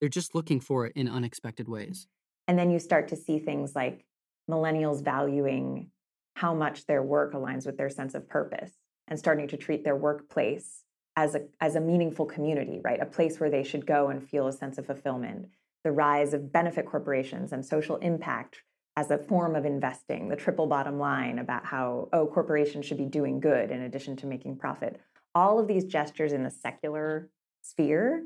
They're 0.00 0.08
just 0.08 0.34
looking 0.34 0.60
for 0.60 0.86
it 0.86 0.92
in 0.96 1.08
unexpected 1.08 1.68
ways. 1.68 2.08
And 2.48 2.58
then 2.58 2.70
you 2.70 2.78
start 2.78 3.08
to 3.08 3.16
see 3.16 3.38
things 3.38 3.74
like 3.74 4.04
millennials 4.50 5.02
valuing 5.02 5.90
how 6.34 6.54
much 6.54 6.86
their 6.86 7.02
work 7.02 7.32
aligns 7.32 7.64
with 7.64 7.76
their 7.76 7.88
sense 7.88 8.14
of 8.14 8.28
purpose 8.28 8.72
and 9.08 9.18
starting 9.18 9.48
to 9.48 9.56
treat 9.56 9.84
their 9.84 9.96
workplace 9.96 10.82
as 11.16 11.34
a, 11.36 11.42
as 11.60 11.76
a 11.76 11.80
meaningful 11.80 12.26
community, 12.26 12.80
right? 12.82 13.00
A 13.00 13.06
place 13.06 13.38
where 13.38 13.50
they 13.50 13.62
should 13.62 13.86
go 13.86 14.08
and 14.08 14.28
feel 14.28 14.48
a 14.48 14.52
sense 14.52 14.78
of 14.78 14.86
fulfillment. 14.86 15.48
The 15.84 15.92
rise 15.92 16.34
of 16.34 16.52
benefit 16.52 16.86
corporations 16.86 17.52
and 17.52 17.64
social 17.64 17.96
impact 17.96 18.62
as 18.96 19.10
a 19.10 19.18
form 19.18 19.56
of 19.56 19.64
investing, 19.64 20.28
the 20.28 20.36
triple 20.36 20.66
bottom 20.66 20.98
line 20.98 21.38
about 21.38 21.64
how, 21.64 22.08
oh, 22.12 22.26
corporations 22.26 22.86
should 22.86 22.98
be 22.98 23.06
doing 23.06 23.40
good 23.40 23.70
in 23.70 23.82
addition 23.82 24.16
to 24.16 24.26
making 24.26 24.56
profit. 24.56 25.00
All 25.34 25.58
of 25.58 25.66
these 25.66 25.84
gestures 25.84 26.32
in 26.32 26.44
the 26.44 26.50
secular 26.50 27.28
sphere 27.62 28.24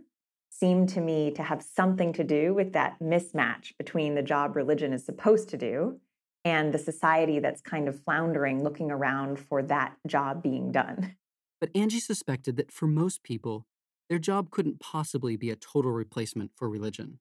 seem 0.50 0.86
to 0.86 1.00
me 1.00 1.30
to 1.30 1.42
have 1.42 1.62
something 1.62 2.12
to 2.12 2.24
do 2.24 2.52
with 2.52 2.72
that 2.72 2.98
mismatch 3.00 3.72
between 3.78 4.14
the 4.14 4.22
job 4.22 4.56
religion 4.56 4.92
is 4.92 5.04
supposed 5.04 5.48
to 5.48 5.56
do 5.56 6.00
and 6.44 6.72
the 6.72 6.78
society 6.78 7.38
that's 7.38 7.60
kind 7.60 7.88
of 7.88 8.02
floundering, 8.04 8.62
looking 8.62 8.90
around 8.90 9.38
for 9.38 9.62
that 9.62 9.96
job 10.06 10.42
being 10.42 10.72
done. 10.72 11.16
But 11.60 11.70
Angie 11.74 12.00
suspected 12.00 12.56
that 12.56 12.72
for 12.72 12.86
most 12.86 13.22
people, 13.22 13.66
their 14.08 14.18
job 14.18 14.50
couldn't 14.50 14.80
possibly 14.80 15.36
be 15.36 15.50
a 15.50 15.56
total 15.56 15.90
replacement 15.90 16.52
for 16.56 16.68
religion. 16.68 17.18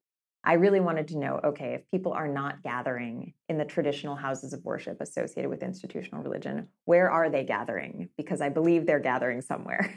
I 0.48 0.54
really 0.54 0.80
wanted 0.80 1.10
to 1.10 1.18
know 1.18 1.42
okay, 1.44 1.74
if 1.74 1.92
people 1.92 2.13
are 2.13 2.27
not 2.27 2.63
gathering 2.63 3.34
in 3.50 3.58
the 3.58 3.66
traditional 3.66 4.16
houses 4.16 4.54
of 4.54 4.63
worship 4.63 5.01
associated 5.01 5.50
with 5.50 5.62
institutional 5.62 6.24
religion, 6.24 6.70
where 6.86 7.12
are 7.12 7.30
they 7.30 7.44
gathering? 7.44 8.08
Because 8.18 8.39
I 8.39 8.48
believe 8.48 8.86
they're 8.86 9.01
gathering 9.01 9.42
somewhere. 9.42 9.94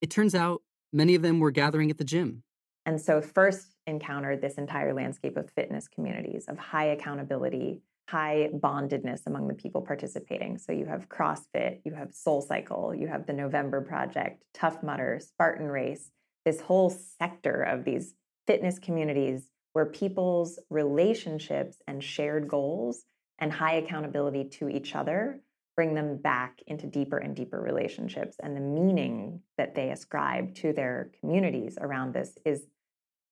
it 0.00 0.10
turns 0.10 0.34
out 0.34 0.62
many 0.90 1.14
of 1.14 1.20
them 1.20 1.38
were 1.38 1.50
gathering 1.50 1.90
at 1.90 1.98
the 1.98 2.04
gym. 2.04 2.44
And 2.86 2.98
so, 2.98 3.20
first 3.20 3.74
encountered 3.86 4.40
this 4.40 4.54
entire 4.54 4.94
landscape 4.94 5.36
of 5.36 5.50
fitness 5.50 5.86
communities, 5.86 6.46
of 6.48 6.56
high 6.56 6.86
accountability, 6.86 7.82
high 8.08 8.48
bondedness 8.54 9.26
among 9.26 9.48
the 9.48 9.54
people 9.54 9.82
participating. 9.82 10.56
So 10.56 10.72
you 10.72 10.86
have 10.86 11.10
CrossFit, 11.10 11.80
you 11.84 11.92
have 11.92 12.14
Soul 12.14 12.40
Cycle, 12.40 12.94
you 12.94 13.08
have 13.08 13.26
the 13.26 13.34
November 13.34 13.82
Project, 13.82 14.44
Tough 14.54 14.82
Mudder, 14.82 15.20
Spartan 15.20 15.66
Race, 15.66 16.10
this 16.46 16.60
whole 16.62 16.88
sector 16.88 17.62
of 17.62 17.84
these 17.84 18.14
fitness 18.46 18.78
communities 18.78 19.50
where 19.72 19.86
people's 19.86 20.58
relationships 20.70 21.76
and 21.86 22.02
shared 22.02 22.48
goals 22.48 23.04
and 23.38 23.52
high 23.52 23.74
accountability 23.74 24.44
to 24.44 24.68
each 24.68 24.94
other 24.94 25.40
bring 25.76 25.94
them 25.94 26.16
back 26.16 26.62
into 26.66 26.86
deeper 26.86 27.18
and 27.18 27.36
deeper 27.36 27.60
relationships. 27.60 28.36
And 28.42 28.56
the 28.56 28.60
meaning 28.60 29.42
that 29.58 29.74
they 29.74 29.90
ascribe 29.90 30.54
to 30.56 30.72
their 30.72 31.10
communities 31.20 31.76
around 31.78 32.14
this 32.14 32.38
is 32.46 32.62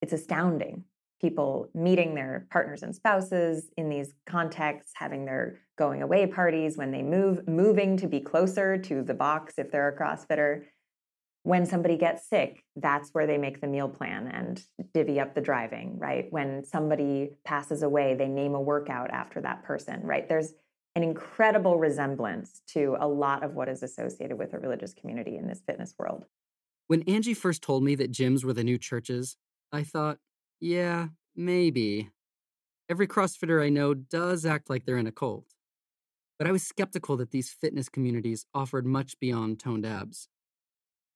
it's 0.03 0.13
astounding. 0.13 0.85
People 1.23 1.71
meeting 1.75 2.15
their 2.15 2.47
partners 2.51 2.83
and 2.83 2.95
spouses 2.95 3.71
in 3.79 3.89
these 3.89 4.13
contexts 4.27 4.93
having 4.95 5.25
their 5.25 5.61
going 5.79 6.03
away 6.03 6.27
parties 6.27 6.77
when 6.77 6.91
they 6.91 7.03
move 7.03 7.49
moving 7.49 7.97
to 7.97 8.07
be 8.07 8.21
closer 8.21 8.77
to 8.77 9.03
the 9.03 9.15
box 9.15 9.55
if 9.57 9.71
they're 9.71 9.89
a 9.89 9.97
crossfitter 9.97 10.65
when 11.45 11.67
somebody 11.67 11.99
gets 11.99 12.27
sick, 12.27 12.65
that's 12.75 13.11
where 13.11 13.27
they 13.27 13.37
make 13.37 13.61
the 13.61 13.67
meal 13.67 13.89
plan 13.89 14.27
and 14.29 14.65
divvy 14.95 15.21
up 15.21 15.35
the 15.35 15.43
driving, 15.43 15.99
right? 15.99 16.27
When 16.31 16.65
somebody 16.65 17.33
passes 17.45 17.83
away, 17.83 18.15
they 18.15 18.29
name 18.29 18.55
a 18.55 18.61
workout 18.61 19.11
after 19.11 19.43
that 19.43 19.63
person, 19.63 20.01
right? 20.03 20.27
There's 20.27 20.55
an 20.97 21.03
incredible 21.03 21.79
resemblance 21.79 22.63
to 22.69 22.97
a 22.99 23.07
lot 23.07 23.43
of 23.43 23.55
what 23.55 23.69
is 23.69 23.83
associated 23.83 24.39
with 24.39 24.55
a 24.55 24.59
religious 24.59 24.95
community 24.95 25.37
in 25.37 25.47
this 25.47 25.61
fitness 25.67 25.95
world. 25.99 26.25
When 26.87 27.03
Angie 27.03 27.35
first 27.35 27.61
told 27.61 27.85
me 27.85 27.95
that 27.97 28.11
gyms 28.11 28.43
were 28.43 28.55
the 28.55 28.65
new 28.65 28.79
churches, 28.79 29.37
I 29.71 29.83
thought, 29.83 30.19
yeah, 30.61 31.09
maybe. 31.37 32.09
Every 32.89 33.07
CrossFitter 33.07 33.63
I 33.63 33.69
know 33.69 33.93
does 33.93 34.47
act 34.47 34.71
like 34.71 34.87
they're 34.87 34.97
in 34.97 35.07
a 35.07 35.13
cult. 35.13 35.53
But 36.39 36.49
I 36.49 36.53
was 36.53 36.63
skeptical 36.63 37.19
that 37.19 37.33
these 37.33 37.51
fitness 37.51 37.91
communities 37.91 38.47
offered 38.55 38.87
much 38.87 39.21
beyond 39.21 39.61
toned 39.61 39.85
abs. 39.85 40.29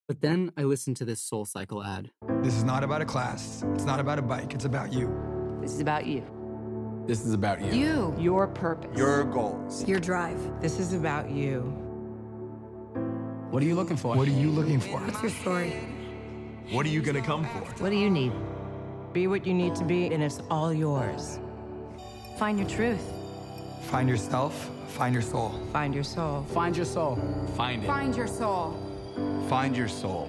But 0.08 0.22
then 0.22 0.52
I 0.56 0.62
listened 0.62 0.96
to 0.96 1.04
this 1.04 1.20
Soul 1.20 1.44
Cycle 1.44 1.84
ad. 1.84 2.10
This 2.42 2.54
is 2.54 2.64
not 2.64 2.82
about 2.82 3.02
a 3.02 3.04
class. 3.04 3.62
It's 3.74 3.84
not 3.84 4.00
about 4.00 4.18
a 4.18 4.22
bike. 4.22 4.54
It's 4.54 4.64
about 4.64 4.90
you. 4.90 5.14
This 5.60 5.74
is 5.74 5.80
about 5.80 6.06
you. 6.06 6.24
This 7.06 7.26
is 7.26 7.34
about 7.34 7.60
you. 7.60 7.72
You. 7.72 8.14
Your 8.18 8.46
purpose. 8.46 8.96
Your 8.96 9.24
goals. 9.24 9.86
Your 9.86 10.00
drive. 10.00 10.62
This 10.62 10.78
is 10.78 10.94
about 10.94 11.30
you. 11.30 11.60
What 13.50 13.62
are 13.62 13.66
you 13.66 13.74
looking 13.74 13.98
for? 13.98 14.16
What 14.16 14.26
are 14.26 14.30
you 14.30 14.50
looking 14.50 14.80
for? 14.80 14.98
What's 14.98 15.20
your 15.20 15.30
story? 15.30 15.74
What 16.70 16.86
are 16.86 16.90
you 16.90 17.02
going 17.02 17.16
to 17.16 17.20
come 17.20 17.44
for? 17.44 17.82
What 17.82 17.90
do 17.90 17.96
you 17.96 18.08
need? 18.08 18.32
Be 19.12 19.26
what 19.26 19.46
you 19.46 19.52
need 19.52 19.74
to 19.74 19.84
be, 19.84 20.06
and 20.06 20.22
it's 20.22 20.40
all 20.50 20.72
yours. 20.72 21.38
Find 22.38 22.58
your 22.58 22.68
truth. 22.68 23.02
Find 23.82 24.08
yourself. 24.08 24.70
Find 24.88 25.12
your 25.12 25.22
soul. 25.22 25.50
Find 25.70 25.94
your 25.94 26.04
soul. 26.04 26.46
Find 26.54 26.74
your 26.74 26.86
soul. 26.86 27.18
Find 27.56 27.84
it. 27.84 27.86
Find 27.86 28.16
your 28.16 28.26
soul. 28.26 28.87
Find 29.48 29.76
your 29.76 29.88
soul. 29.88 30.28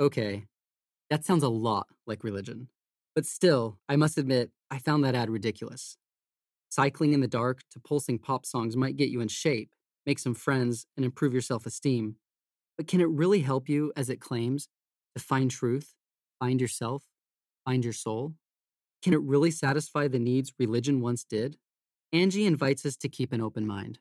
Okay, 0.00 0.44
that 1.10 1.24
sounds 1.24 1.42
a 1.42 1.48
lot 1.48 1.86
like 2.06 2.24
religion. 2.24 2.68
But 3.14 3.26
still, 3.26 3.78
I 3.88 3.96
must 3.96 4.18
admit, 4.18 4.50
I 4.70 4.78
found 4.78 5.04
that 5.04 5.14
ad 5.14 5.30
ridiculous. 5.30 5.96
Cycling 6.68 7.12
in 7.12 7.20
the 7.20 7.28
dark 7.28 7.60
to 7.70 7.80
pulsing 7.80 8.18
pop 8.18 8.44
songs 8.44 8.76
might 8.76 8.96
get 8.96 9.08
you 9.08 9.20
in 9.20 9.28
shape, 9.28 9.70
make 10.04 10.18
some 10.18 10.34
friends, 10.34 10.86
and 10.96 11.04
improve 11.04 11.32
your 11.32 11.42
self 11.42 11.64
esteem. 11.64 12.16
But 12.76 12.86
can 12.86 13.00
it 13.00 13.08
really 13.08 13.40
help 13.40 13.68
you, 13.68 13.92
as 13.96 14.10
it 14.10 14.20
claims, 14.20 14.68
to 15.16 15.22
find 15.22 15.50
truth, 15.50 15.94
find 16.38 16.60
yourself, 16.60 17.04
find 17.64 17.84
your 17.84 17.94
soul? 17.94 18.34
Can 19.02 19.14
it 19.14 19.22
really 19.22 19.50
satisfy 19.50 20.08
the 20.08 20.18
needs 20.18 20.52
religion 20.58 21.00
once 21.00 21.24
did? 21.24 21.56
Angie 22.12 22.46
invites 22.46 22.84
us 22.84 22.96
to 22.96 23.08
keep 23.08 23.32
an 23.32 23.40
open 23.40 23.66
mind 23.66 23.98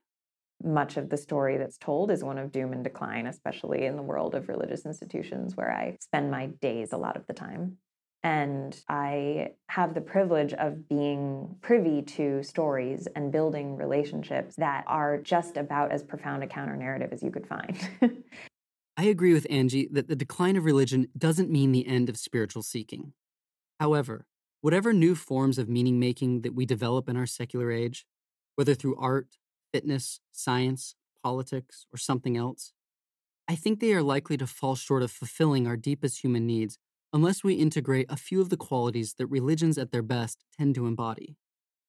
much 0.63 0.97
of 0.97 1.09
the 1.09 1.17
story 1.17 1.57
that's 1.57 1.77
told 1.77 2.11
is 2.11 2.23
one 2.23 2.37
of 2.37 2.51
doom 2.51 2.73
and 2.73 2.83
decline, 2.83 3.27
especially 3.27 3.85
in 3.85 3.95
the 3.95 4.01
world 4.01 4.35
of 4.35 4.49
religious 4.49 4.85
institutions 4.85 5.55
where 5.55 5.71
I 5.71 5.97
spend 5.99 6.31
my 6.31 6.47
days 6.61 6.93
a 6.93 6.97
lot 6.97 7.17
of 7.17 7.27
the 7.27 7.33
time. 7.33 7.77
And 8.23 8.75
I 8.89 9.49
have 9.69 9.93
the 9.93 10.01
privilege 10.01 10.53
of 10.53 10.89
being 10.89 11.57
privy 11.61 12.01
to 12.01 12.41
stories 12.41 13.07
and 13.15 13.31
building 13.31 13.75
relationships 13.75 14.55
that 14.55 14.83
are 14.87 15.19
just 15.19 15.57
about 15.57 15.91
as 15.91 16.01
profound 16.01 16.43
a 16.43 16.47
counter 16.47 16.75
narrative 16.75 17.09
as 17.11 17.21
you 17.21 17.29
could 17.29 17.45
find. 17.45 17.77
I 18.97 19.03
agree 19.03 19.33
with 19.33 19.45
Angie 19.49 19.89
that 19.91 20.07
the 20.07 20.15
decline 20.15 20.55
of 20.55 20.65
religion 20.65 21.07
doesn't 21.15 21.51
mean 21.51 21.71
the 21.71 21.85
end 21.85 22.09
of 22.09 22.17
spiritual 22.17 22.63
seeking. 22.63 23.13
However, 23.79 24.25
whatever 24.61 24.93
new 24.93 25.13
forms 25.13 25.59
of 25.59 25.69
meaning 25.69 25.99
making 25.99 26.41
that 26.41 26.55
we 26.55 26.65
develop 26.65 27.07
in 27.07 27.17
our 27.17 27.27
secular 27.27 27.71
age, 27.71 28.07
whether 28.55 28.73
through 28.73 28.95
art, 28.95 29.37
fitness, 29.75 30.21
science, 30.31 30.95
politics, 31.21 31.85
or 31.93 31.97
something 31.97 32.37
else, 32.37 32.71
I 33.45 33.55
think 33.55 33.81
they 33.81 33.91
are 33.91 34.01
likely 34.01 34.37
to 34.37 34.47
fall 34.47 34.75
short 34.75 35.03
of 35.03 35.11
fulfilling 35.11 35.67
our 35.67 35.75
deepest 35.75 36.23
human 36.23 36.47
needs 36.47 36.79
unless 37.11 37.43
we 37.43 37.55
integrate 37.55 38.05
a 38.09 38.15
few 38.15 38.39
of 38.39 38.49
the 38.49 38.55
qualities 38.55 39.15
that 39.17 39.27
religions 39.27 39.77
at 39.77 39.91
their 39.91 40.01
best 40.01 40.45
tend 40.57 40.75
to 40.75 40.87
embody. 40.87 41.35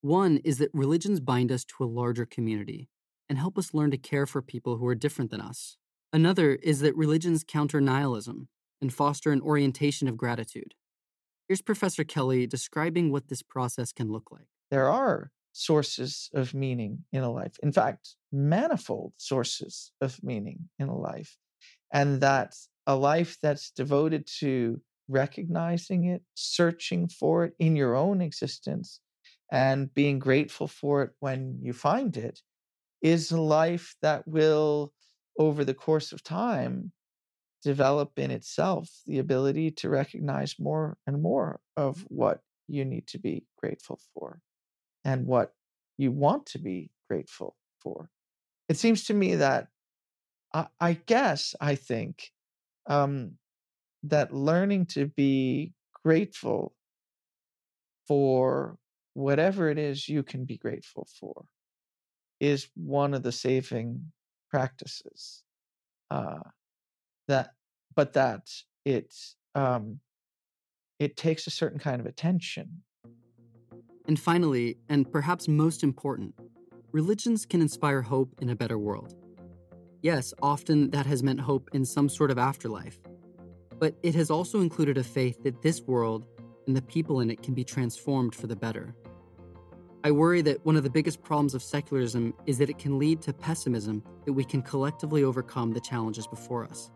One 0.01 0.39
is 0.39 0.59
that 0.59 0.71
religions 0.75 1.21
bind 1.21 1.53
us 1.53 1.65
to 1.65 1.85
a 1.85 1.95
larger 2.01 2.27
community 2.27 2.89
and 3.29 3.39
help 3.39 3.57
us 3.57 3.73
learn 3.73 3.93
to 3.93 3.99
care 3.99 4.27
for 4.27 4.43
people 4.43 4.79
who 4.79 4.87
are 4.89 4.97
different 4.97 5.31
than 5.31 5.41
us. 5.41 5.77
Another 6.13 6.57
is 6.57 6.81
that 6.81 6.97
religions 6.97 7.45
counter 7.47 7.81
nihilism 7.81 8.49
and 8.81 8.93
foster 8.93 9.31
an 9.31 9.41
orientation 9.41 10.09
of 10.09 10.17
gratitude. 10.17 10.75
Here's 11.47 11.63
Professor 11.63 12.03
Kelly 12.03 12.49
describing 12.49 13.13
what 13.13 13.29
this 13.29 13.43
process 13.43 13.93
can 13.93 14.11
look 14.11 14.33
like. 14.33 14.49
There 14.73 14.89
are 14.89 15.31
sources 15.57 16.29
of 16.35 16.53
meaning 16.53 16.99
in 17.13 17.23
a 17.23 17.33
life. 17.33 17.57
In 17.63 17.73
fact, 17.73 18.15
manifold 18.31 19.15
sources 19.17 19.91
of 20.03 20.23
meaning 20.23 20.69
in 20.79 20.89
a 20.89 20.97
life. 20.97 21.39
And 21.91 22.21
that 22.21 22.55
a 22.87 22.95
life 22.95 23.39
that's 23.43 23.71
devoted 23.71 24.29
to 24.41 24.81
recognizing 25.09 26.05
it, 26.05 26.23
searching 26.35 27.09
for 27.09 27.45
it 27.45 27.55
in 27.59 27.75
your 27.75 27.95
own 27.97 28.21
existence, 28.21 29.01
and 29.51 29.93
being 29.95 30.19
grateful 30.19 30.69
for 30.69 31.03
it 31.03 31.13
when 31.21 31.59
you 31.63 31.73
find 31.73 32.19
it 32.19 32.41
is 33.01 33.31
a 33.31 33.41
life 33.41 33.97
that 34.03 34.29
will, 34.29 34.93
over 35.39 35.65
the 35.65 35.75
course 35.75 36.13
of 36.13 36.23
time, 36.23 36.93
develop 37.63 38.19
in 38.19 38.31
itself 38.31 38.91
the 39.07 39.19
ability 39.19 39.71
to 39.71 39.89
recognize 39.89 40.57
more 40.59 40.99
and 41.07 41.23
more 41.23 41.61
of 41.77 42.05
what 42.09 42.41
you 42.69 42.85
need 42.85 43.07
to 43.07 43.19
be 43.19 43.47
grateful 43.57 43.99
for 44.13 44.41
and 45.07 45.25
what 45.25 45.53
you 45.97 46.11
want 46.11 46.45
to 46.47 46.59
be 46.59 46.91
grateful 47.09 47.57
for. 47.81 48.11
It 48.69 48.77
seems 48.77 49.05
to 49.05 49.15
me 49.15 49.37
that 49.37 49.69
I, 50.53 50.67
I 50.81 50.93
guess 50.95 51.55
I 51.61 51.77
think 51.77 52.33
um, 52.89 53.39
that 54.03 54.35
learning 54.35 54.87
to 54.87 55.07
be 55.07 55.73
grateful 56.05 56.75
for 58.09 58.79
whatever 59.15 59.71
it 59.71 59.79
is 59.79 60.09
you 60.09 60.25
can 60.25 60.45
be 60.45 60.59
grateful 60.59 61.07
for 61.19 61.45
is 62.41 62.69
one 62.75 63.15
of 63.15 63.23
the 63.23 63.33
saving 63.33 64.13
practices. 64.51 65.45
Uh, 66.11 66.41
that, 67.29 67.51
but 67.95 68.13
that 68.13 68.49
it 68.85 69.15
um, 69.55 70.01
it 70.99 71.17
takes 71.17 71.47
a 71.47 71.51
certain 71.51 71.79
kind 71.79 72.01
of 72.01 72.07
attention 72.07 72.83
and 74.09 74.19
finally, 74.19 74.77
and 74.89 75.11
perhaps 75.11 75.49
most 75.49 75.83
important, 75.83 76.35
religions 76.93 77.45
can 77.45 77.61
inspire 77.61 78.03
hope 78.03 78.31
in 78.41 78.51
a 78.51 78.57
better 78.57 78.79
world. 78.79 79.15
Yes, 80.03 80.33
often 80.41 80.91
that 80.91 81.07
has 81.07 81.23
meant 81.23 81.41
hope 81.41 81.69
in 81.73 81.85
some 81.85 82.09
sort 82.09 82.31
of 82.31 82.39
afterlife, 82.39 82.99
but 83.79 83.97
it 84.03 84.15
has 84.15 84.31
also 84.31 84.61
included 84.61 84.97
a 84.99 85.05
faith 85.05 85.43
that 85.43 85.63
this 85.63 85.83
world 85.83 86.27
and 86.67 86.77
the 86.77 86.83
people 86.83 87.21
in 87.21 87.31
it 87.31 87.43
can 87.43 87.55
be 87.55 87.65
transformed 87.65 88.35
for 88.35 88.47
the 88.47 88.57
better. 88.57 88.95
I 90.05 90.13
worry 90.13 90.41
that 90.43 90.65
one 90.65 90.77
of 90.77 90.85
the 90.85 90.91
biggest 90.91 91.23
problems 91.23 91.55
of 91.55 91.63
secularism 91.63 92.33
is 92.47 92.59
that 92.59 92.71
it 92.71 92.79
can 92.79 92.99
lead 92.99 93.21
to 93.23 93.33
pessimism 93.33 94.05
that 94.25 94.33
we 94.33 94.45
can 94.45 94.63
collectively 94.63 95.25
overcome 95.25 95.73
the 95.73 95.81
challenges 95.81 96.29
before 96.29 96.65
us. 96.65 96.91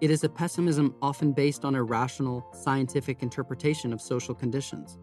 It 0.00 0.10
is 0.10 0.22
a 0.22 0.28
pessimism 0.28 0.94
often 1.02 1.32
based 1.32 1.64
on 1.64 1.74
a 1.74 1.82
rational, 1.82 2.46
scientific 2.52 3.22
interpretation 3.22 3.92
of 3.92 4.00
social 4.00 4.34
conditions. 4.34 4.98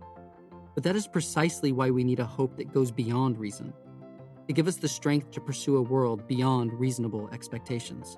But 0.80 0.86
that 0.86 0.96
is 0.96 1.08
precisely 1.08 1.74
why 1.74 1.90
we 1.90 2.06
need 2.06 2.22
a 2.22 2.26
hope 2.26 2.56
that 2.56 2.72
goes 2.72 2.90
beyond 2.90 3.38
reason, 3.38 3.74
to 4.48 4.54
give 4.54 4.66
us 4.66 4.78
the 4.78 4.88
strength 4.88 5.30
to 5.32 5.42
pursue 5.42 5.76
a 5.76 5.82
world 5.82 6.26
beyond 6.26 6.72
reasonable 6.72 7.30
expectations. 7.34 8.16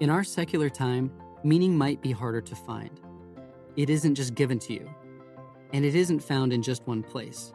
In 0.00 0.10
our 0.10 0.24
secular 0.24 0.68
time, 0.68 1.12
meaning 1.44 1.78
might 1.78 2.02
be 2.02 2.10
harder 2.10 2.40
to 2.40 2.56
find. 2.56 3.00
It 3.76 3.90
isn't 3.90 4.16
just 4.16 4.34
given 4.34 4.58
to 4.58 4.72
you, 4.72 4.90
and 5.72 5.84
it 5.84 5.94
isn't 5.94 6.18
found 6.18 6.52
in 6.52 6.62
just 6.62 6.84
one 6.88 7.04
place. 7.04 7.52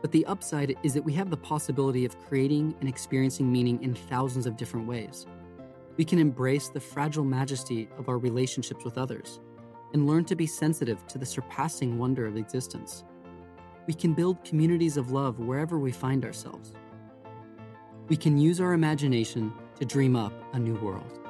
But 0.00 0.12
the 0.12 0.24
upside 0.26 0.76
is 0.84 0.94
that 0.94 1.04
we 1.04 1.12
have 1.14 1.30
the 1.30 1.36
possibility 1.36 2.04
of 2.04 2.16
creating 2.28 2.76
and 2.78 2.88
experiencing 2.88 3.50
meaning 3.50 3.82
in 3.82 3.96
thousands 3.96 4.46
of 4.46 4.56
different 4.56 4.86
ways. 4.86 5.26
We 5.96 6.04
can 6.04 6.20
embrace 6.20 6.68
the 6.68 6.78
fragile 6.78 7.24
majesty 7.24 7.88
of 7.98 8.08
our 8.08 8.18
relationships 8.18 8.84
with 8.84 8.96
others 8.96 9.40
and 9.96 10.06
learn 10.06 10.26
to 10.26 10.36
be 10.36 10.46
sensitive 10.46 11.06
to 11.06 11.16
the 11.16 11.24
surpassing 11.24 11.96
wonder 11.96 12.26
of 12.26 12.36
existence. 12.36 13.02
We 13.86 13.94
can 13.94 14.12
build 14.12 14.44
communities 14.44 14.98
of 14.98 15.10
love 15.10 15.38
wherever 15.38 15.78
we 15.78 15.90
find 15.90 16.22
ourselves. 16.22 16.74
We 18.08 18.16
can 18.18 18.36
use 18.36 18.60
our 18.60 18.74
imagination 18.74 19.54
to 19.80 19.86
dream 19.86 20.14
up 20.14 20.34
a 20.52 20.58
new 20.58 20.74
world. 20.74 21.25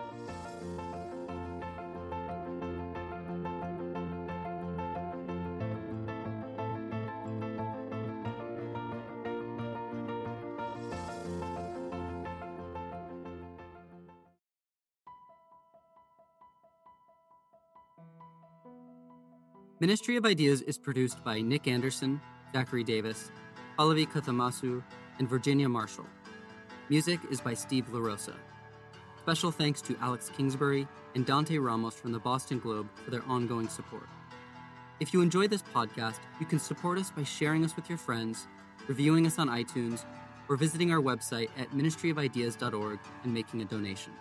Ministry 19.78 20.16
of 20.16 20.24
Ideas 20.24 20.62
is 20.62 20.78
produced 20.78 21.22
by 21.22 21.42
Nick 21.42 21.68
Anderson, 21.68 22.18
Zachary 22.54 22.82
Davis, 22.82 23.30
Pallavi 23.78 24.10
Kathamasu, 24.10 24.82
and 25.18 25.28
Virginia 25.28 25.68
Marshall. 25.68 26.06
Music 26.88 27.20
is 27.30 27.42
by 27.42 27.52
Steve 27.52 27.84
LaRosa. 27.92 28.32
Special 29.18 29.50
thanks 29.50 29.82
to 29.82 29.94
Alex 30.00 30.30
Kingsbury 30.34 30.88
and 31.14 31.26
Dante 31.26 31.58
Ramos 31.58 31.94
from 31.94 32.12
the 32.12 32.18
Boston 32.18 32.58
Globe 32.58 32.88
for 33.04 33.10
their 33.10 33.22
ongoing 33.28 33.68
support. 33.68 34.08
If 34.98 35.12
you 35.12 35.20
enjoy 35.20 35.46
this 35.46 35.62
podcast, 35.74 36.20
you 36.40 36.46
can 36.46 36.58
support 36.58 36.96
us 36.96 37.10
by 37.10 37.24
sharing 37.24 37.62
us 37.62 37.76
with 37.76 37.90
your 37.90 37.98
friends, 37.98 38.48
reviewing 38.88 39.26
us 39.26 39.38
on 39.38 39.48
iTunes, 39.48 40.06
or 40.48 40.56
visiting 40.56 40.90
our 40.90 41.02
website 41.02 41.50
at 41.58 41.70
ministryofideas.org 41.72 42.98
and 43.24 43.34
making 43.34 43.60
a 43.60 43.66
donation. 43.66 44.14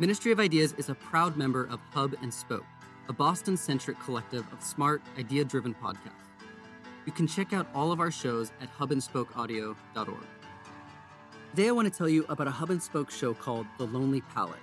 Ministry 0.00 0.32
of 0.32 0.40
Ideas 0.40 0.74
is 0.76 0.88
a 0.88 0.94
proud 0.96 1.36
member 1.36 1.66
of 1.66 1.78
Hub 1.92 2.16
and 2.20 2.34
Spoke, 2.34 2.64
a 3.12 3.14
Boston 3.14 3.58
centric 3.58 4.00
collective 4.00 4.50
of 4.54 4.62
smart, 4.62 5.02
idea 5.18 5.44
driven 5.44 5.74
podcasts. 5.74 6.30
You 7.04 7.12
can 7.12 7.26
check 7.26 7.52
out 7.52 7.66
all 7.74 7.92
of 7.92 8.00
our 8.00 8.10
shows 8.10 8.52
at 8.62 8.74
hubandSpokeaudio.org. 8.78 10.26
Today, 11.50 11.68
I 11.68 11.72
want 11.72 11.92
to 11.92 11.98
tell 11.98 12.08
you 12.08 12.24
about 12.30 12.46
a 12.48 12.50
Hub 12.50 12.70
and 12.70 12.82
Spoke 12.82 13.10
show 13.10 13.34
called 13.34 13.66
The 13.76 13.84
Lonely 13.84 14.22
Palette, 14.22 14.62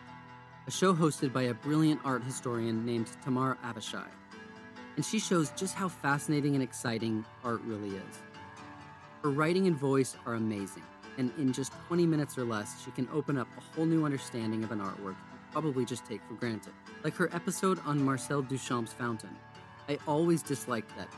a 0.65 0.71
show 0.71 0.95
hosted 0.95 1.31
by 1.31 1.43
a 1.43 1.53
brilliant 1.53 2.01
art 2.03 2.23
historian 2.23 2.83
named 2.83 3.11
Tamar 3.23 3.55
Avishai. 3.63 4.07
And 4.95 5.05
she 5.05 5.19
shows 5.19 5.51
just 5.51 5.75
how 5.75 5.87
fascinating 5.87 6.55
and 6.55 6.63
exciting 6.63 7.23
art 7.43 7.61
really 7.65 7.89
is. 7.89 8.19
Her 9.21 9.29
writing 9.29 9.67
and 9.67 9.77
voice 9.77 10.15
are 10.25 10.33
amazing, 10.33 10.83
and 11.19 11.31
in 11.37 11.53
just 11.53 11.71
20 11.87 12.07
minutes 12.07 12.35
or 12.35 12.45
less, 12.45 12.83
she 12.83 12.89
can 12.89 13.07
open 13.13 13.37
up 13.37 13.47
a 13.59 13.61
whole 13.75 13.85
new 13.85 14.05
understanding 14.05 14.63
of 14.63 14.71
an 14.71 14.79
artwork 14.79 15.17
you 15.31 15.37
probably 15.51 15.85
just 15.85 16.03
take 16.03 16.21
for 16.27 16.33
granted. 16.33 16.73
Like 17.03 17.15
her 17.15 17.29
episode 17.33 17.79
on 17.85 18.03
Marcel 18.03 18.43
Duchamp's 18.43 18.93
Fountain. 18.93 19.35
I 19.87 19.97
always 20.07 20.41
disliked 20.43 20.95
that. 20.97 21.09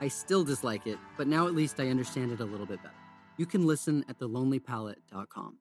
I 0.00 0.08
still 0.08 0.44
dislike 0.44 0.86
it, 0.86 0.98
but 1.16 1.26
now 1.26 1.46
at 1.46 1.54
least 1.54 1.80
I 1.80 1.88
understand 1.88 2.30
it 2.32 2.40
a 2.40 2.44
little 2.44 2.66
bit 2.66 2.82
better. 2.82 2.94
You 3.36 3.46
can 3.46 3.66
listen 3.66 4.04
at 4.08 4.18
thelonelypalette.com. 4.18 5.56